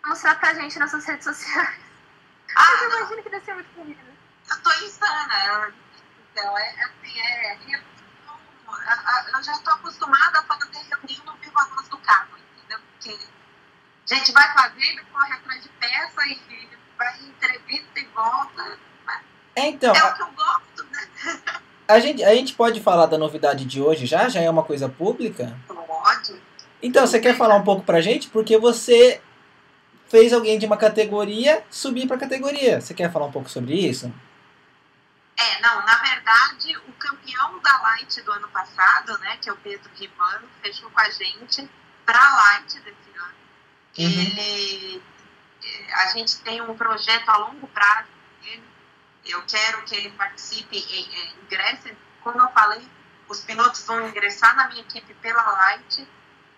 [0.00, 1.76] pra mostrar pra gente nas suas redes sociais.
[2.56, 4.05] Ah, Eu não, imagino que deve ser muito corrido.
[4.50, 5.72] Eu tô insana.
[6.32, 7.58] Então, é assim, é.
[7.68, 7.80] Eu,
[8.68, 12.28] a- a- eu já tô acostumada a fazer reunião no vivo a voz do carro,
[12.56, 12.78] entendeu?
[12.92, 13.18] Porque
[14.10, 16.68] a gente vai fazendo, corre atrás de peça e
[16.98, 18.78] vai em entrevista e volta.
[19.56, 21.08] é, então, É o que eu gosto, né?
[21.88, 24.28] a gente, a gente pode falar da novidade de hoje já?
[24.28, 25.56] Já é uma coisa pública?
[25.66, 26.40] Pode.
[26.82, 28.28] Então, você quer falar um pouco pra gente?
[28.28, 29.20] Porque você
[30.08, 32.80] fez alguém de uma categoria subir pra categoria.
[32.80, 34.12] Você quer falar um pouco sobre isso?
[35.38, 39.56] É, não, na verdade, o campeão da Light do ano passado, né, que é o
[39.56, 41.68] Pedro Ribano, fechou com a gente
[42.06, 43.34] pra Light desse ano.
[43.98, 44.04] Uhum.
[44.04, 45.02] Ele,
[45.62, 48.64] eh, a gente tem um projeto a longo prazo com ele.
[49.26, 51.94] Eu quero que ele participe e eh, ingresse.
[52.22, 52.88] Como eu falei,
[53.28, 56.08] os pilotos vão ingressar na minha equipe pela Light.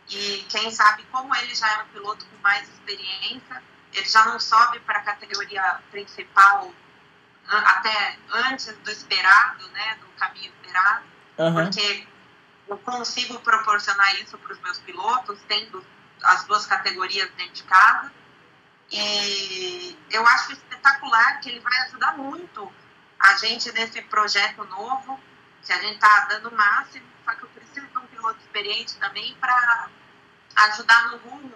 [0.09, 3.63] E quem sabe, como ele já é um piloto com mais experiência,
[3.93, 6.73] ele já não sobe para a categoria principal
[7.49, 11.05] até antes do esperado, né, do caminho esperado,
[11.39, 11.65] Aham.
[11.65, 12.07] porque
[12.69, 15.85] eu consigo proporcionar isso para os meus pilotos, tendo
[16.23, 18.13] as duas categorias dentro de casa.
[18.91, 22.73] E eu acho espetacular que ele vai ajudar muito
[23.19, 25.21] a gente nesse projeto novo,
[25.63, 28.97] que a gente está dando o máximo, só que eu preciso de um piloto experiente
[28.97, 29.89] também para
[30.57, 31.55] ajudar no rumo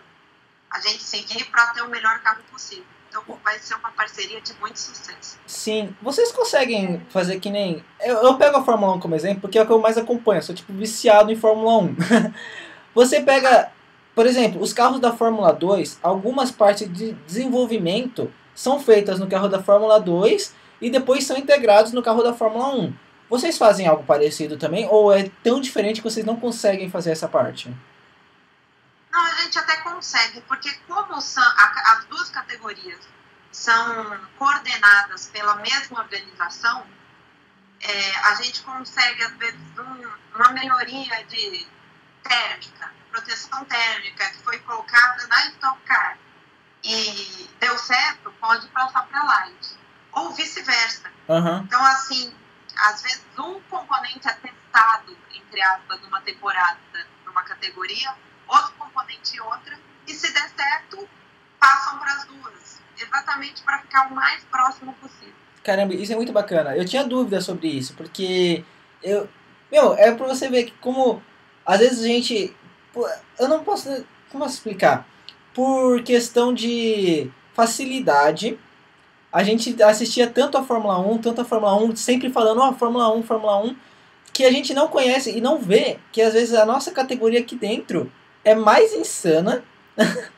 [0.70, 2.86] a gente seguir para ter o melhor carro possível.
[3.12, 5.38] Então vai ser uma parceria de muito sucesso.
[5.46, 5.94] Sim.
[6.00, 7.84] Vocês conseguem fazer que nem.
[8.00, 10.38] Eu, eu pego a Fórmula 1 como exemplo porque é o que eu mais acompanho.
[10.38, 11.96] Eu sou tipo viciado em Fórmula 1.
[12.94, 13.70] Você pega,
[14.14, 19.48] por exemplo, os carros da Fórmula 2, algumas partes de desenvolvimento são feitas no carro
[19.48, 22.94] da Fórmula 2 e depois são integrados no carro da Fórmula 1.
[23.28, 27.28] Vocês fazem algo parecido também ou é tão diferente que vocês não conseguem fazer essa
[27.28, 27.70] parte?
[29.12, 33.06] Não, a gente até consegue, porque como são, a- as duas categorias
[33.52, 36.86] são coordenadas pela mesma organização,
[37.80, 41.68] é, a gente consegue, às vezes, um- uma melhoria de
[42.22, 46.16] térmica, proteção térmica, que foi colocada na Stock Car
[46.82, 49.76] e deu certo, pode passar para Light.
[50.12, 51.10] Ou vice-versa.
[51.28, 51.62] Aham.
[51.66, 52.34] Então, assim,
[52.76, 56.78] às vezes um componente é testado, entre aspas, numa temporada,
[57.26, 58.14] numa categoria,
[58.46, 61.08] outro componente em outra, e se der certo,
[61.58, 62.82] passam para as duas.
[62.98, 65.34] Exatamente para ficar o mais próximo possível.
[65.62, 66.76] Caramba, isso é muito bacana.
[66.76, 68.64] Eu tinha dúvida sobre isso, porque
[69.02, 69.28] eu.
[69.70, 71.22] Meu, é pra você ver que como
[71.64, 72.54] às vezes a gente.
[73.38, 74.04] Eu não posso.
[74.30, 75.06] Como explicar?
[75.54, 78.58] Por questão de facilidade,
[79.30, 83.14] a gente assistia tanto a Fórmula 1, tanto a Fórmula 1, sempre falando, ó, Fórmula
[83.14, 83.76] 1, Fórmula 1,
[84.32, 87.54] que a gente não conhece e não vê que às vezes a nossa categoria aqui
[87.54, 88.10] dentro
[88.44, 89.64] é mais insana.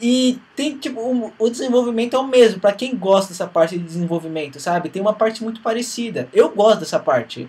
[0.00, 3.84] e tem, tipo, o, o desenvolvimento é o mesmo, para quem gosta dessa parte de
[3.84, 4.90] desenvolvimento, sabe?
[4.90, 6.28] Tem uma parte muito parecida.
[6.32, 7.48] Eu gosto dessa parte.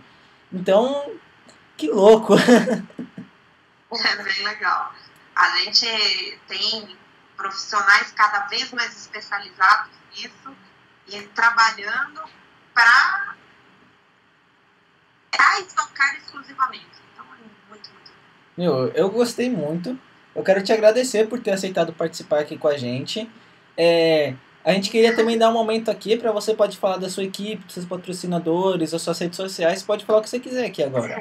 [0.51, 1.11] Então,
[1.75, 2.35] que louco.
[2.37, 4.93] é bem legal.
[5.35, 6.97] A gente tem
[7.35, 10.55] profissionais cada vez mais especializados nisso
[11.07, 12.21] e trabalhando
[12.73, 13.35] para
[15.59, 16.85] estocar exclusivamente.
[17.13, 17.37] Então é
[17.69, 18.11] muito, muito.
[18.57, 19.97] Meu, eu gostei muito.
[20.35, 23.29] Eu quero te agradecer por ter aceitado participar aqui com a gente.
[23.77, 24.33] É,
[24.65, 27.63] a gente queria também dar um momento aqui para você pode falar da sua equipe,
[27.63, 29.83] dos seus patrocinadores, das suas redes sociais.
[29.83, 31.15] Pode falar o que você quiser aqui agora.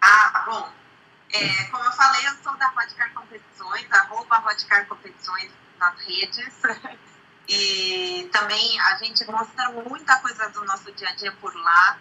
[0.00, 0.68] Ah, bom.
[1.32, 6.62] É, como eu falei, eu sou da Rodcar Competições, arroba Rodcar Competições nas redes.
[7.50, 11.98] E também a gente mostra muita coisa do nosso dia a dia por lá.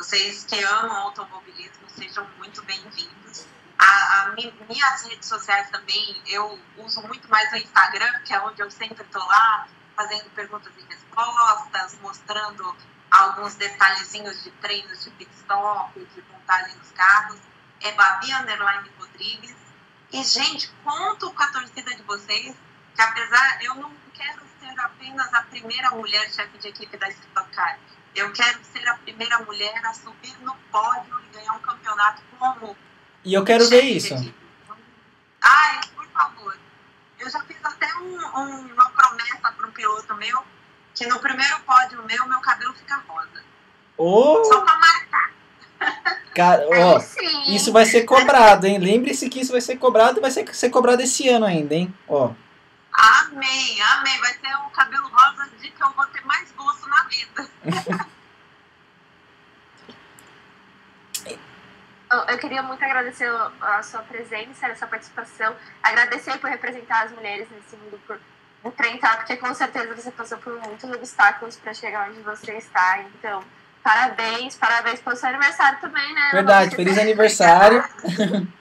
[0.00, 3.46] Vocês que amam automobilismo, sejam muito bem-vindos.
[3.78, 4.34] A, a,
[4.66, 9.04] minhas redes sociais também, eu uso muito mais o Instagram, que é onde eu sempre
[9.04, 12.74] estou lá, fazendo perguntas e respostas, mostrando
[13.10, 17.38] alguns detalhezinhos de treinos de pit stop, de montagem dos carros.
[17.82, 19.54] É Babi Underline Rodrigues.
[20.12, 22.56] E, gente, conto com a torcida de vocês,
[22.94, 27.50] que apesar, eu não quero ser apenas a primeira mulher chefe de equipe da Stock
[27.50, 27.78] Car.
[28.14, 32.76] Eu quero ser a primeira mulher a subir no pódio e ganhar um campeonato como
[33.24, 34.14] e eu quero ver isso.
[35.42, 36.56] Ai, por favor.
[37.18, 40.42] Eu já fiz até um, um, uma promessa para um piloto meu
[40.94, 43.44] que no primeiro pódio meu, meu cabelo fica rosa.
[43.96, 44.42] Oh.
[44.44, 45.30] Só para marcar.
[46.34, 46.98] Cara, ó,
[47.48, 48.78] isso vai ser cobrado, hein?
[48.78, 51.94] Lembre-se que isso vai ser cobrado e vai ser, ser cobrado esse ano ainda, hein?
[52.08, 52.32] Ó.
[53.00, 54.20] Amém, amém.
[54.20, 57.48] Vai ser o cabelo rosa de que eu vou ter mais gosto na vida.
[62.28, 63.30] eu queria muito agradecer
[63.60, 68.20] a sua presença, a sua participação, agradecer por representar as mulheres nesse mundo por
[68.62, 69.16] um tá?
[69.16, 73.02] Porque com certeza você passou por muitos obstáculos para chegar onde você está.
[73.14, 73.42] Então,
[73.82, 76.30] parabéns, parabéns pelo seu aniversário também, né?
[76.32, 77.82] Verdade, feliz aniversário.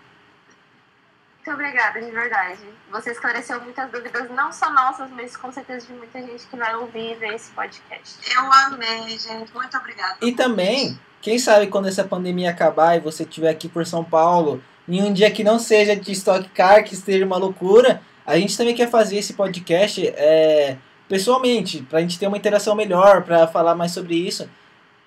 [1.49, 2.59] Muito obrigada, de verdade.
[2.91, 6.75] Você esclareceu muitas dúvidas, não só nossas, mas com certeza de muita gente que vai
[6.75, 8.19] ouvir e ver esse podcast.
[8.31, 9.51] Eu amei, gente.
[9.51, 10.17] Muito obrigada.
[10.21, 14.63] E também quem sabe quando essa pandemia acabar e você estiver aqui por São Paulo,
[14.87, 18.55] em um dia que não seja de Stock Car, que esteja uma loucura, a gente
[18.55, 20.77] também quer fazer esse podcast é,
[21.07, 24.47] pessoalmente, para a gente ter uma interação melhor, para falar mais sobre isso.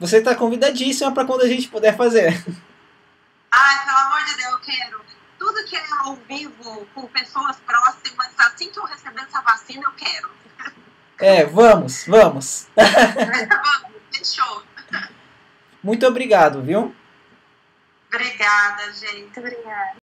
[0.01, 2.31] Você está convidadíssima para quando a gente puder fazer.
[3.53, 5.02] Ai, pelo amor de Deus, eu quero.
[5.53, 9.93] Tudo que é ao vivo, com pessoas próximas, assim que eu receber essa vacina, eu
[9.93, 10.31] quero.
[11.21, 12.69] É, vamos, vamos.
[12.75, 14.63] vamos, fechou.
[15.83, 16.97] Muito obrigado, viu?
[18.09, 19.39] Obrigada, gente.
[19.39, 20.01] Obrigada.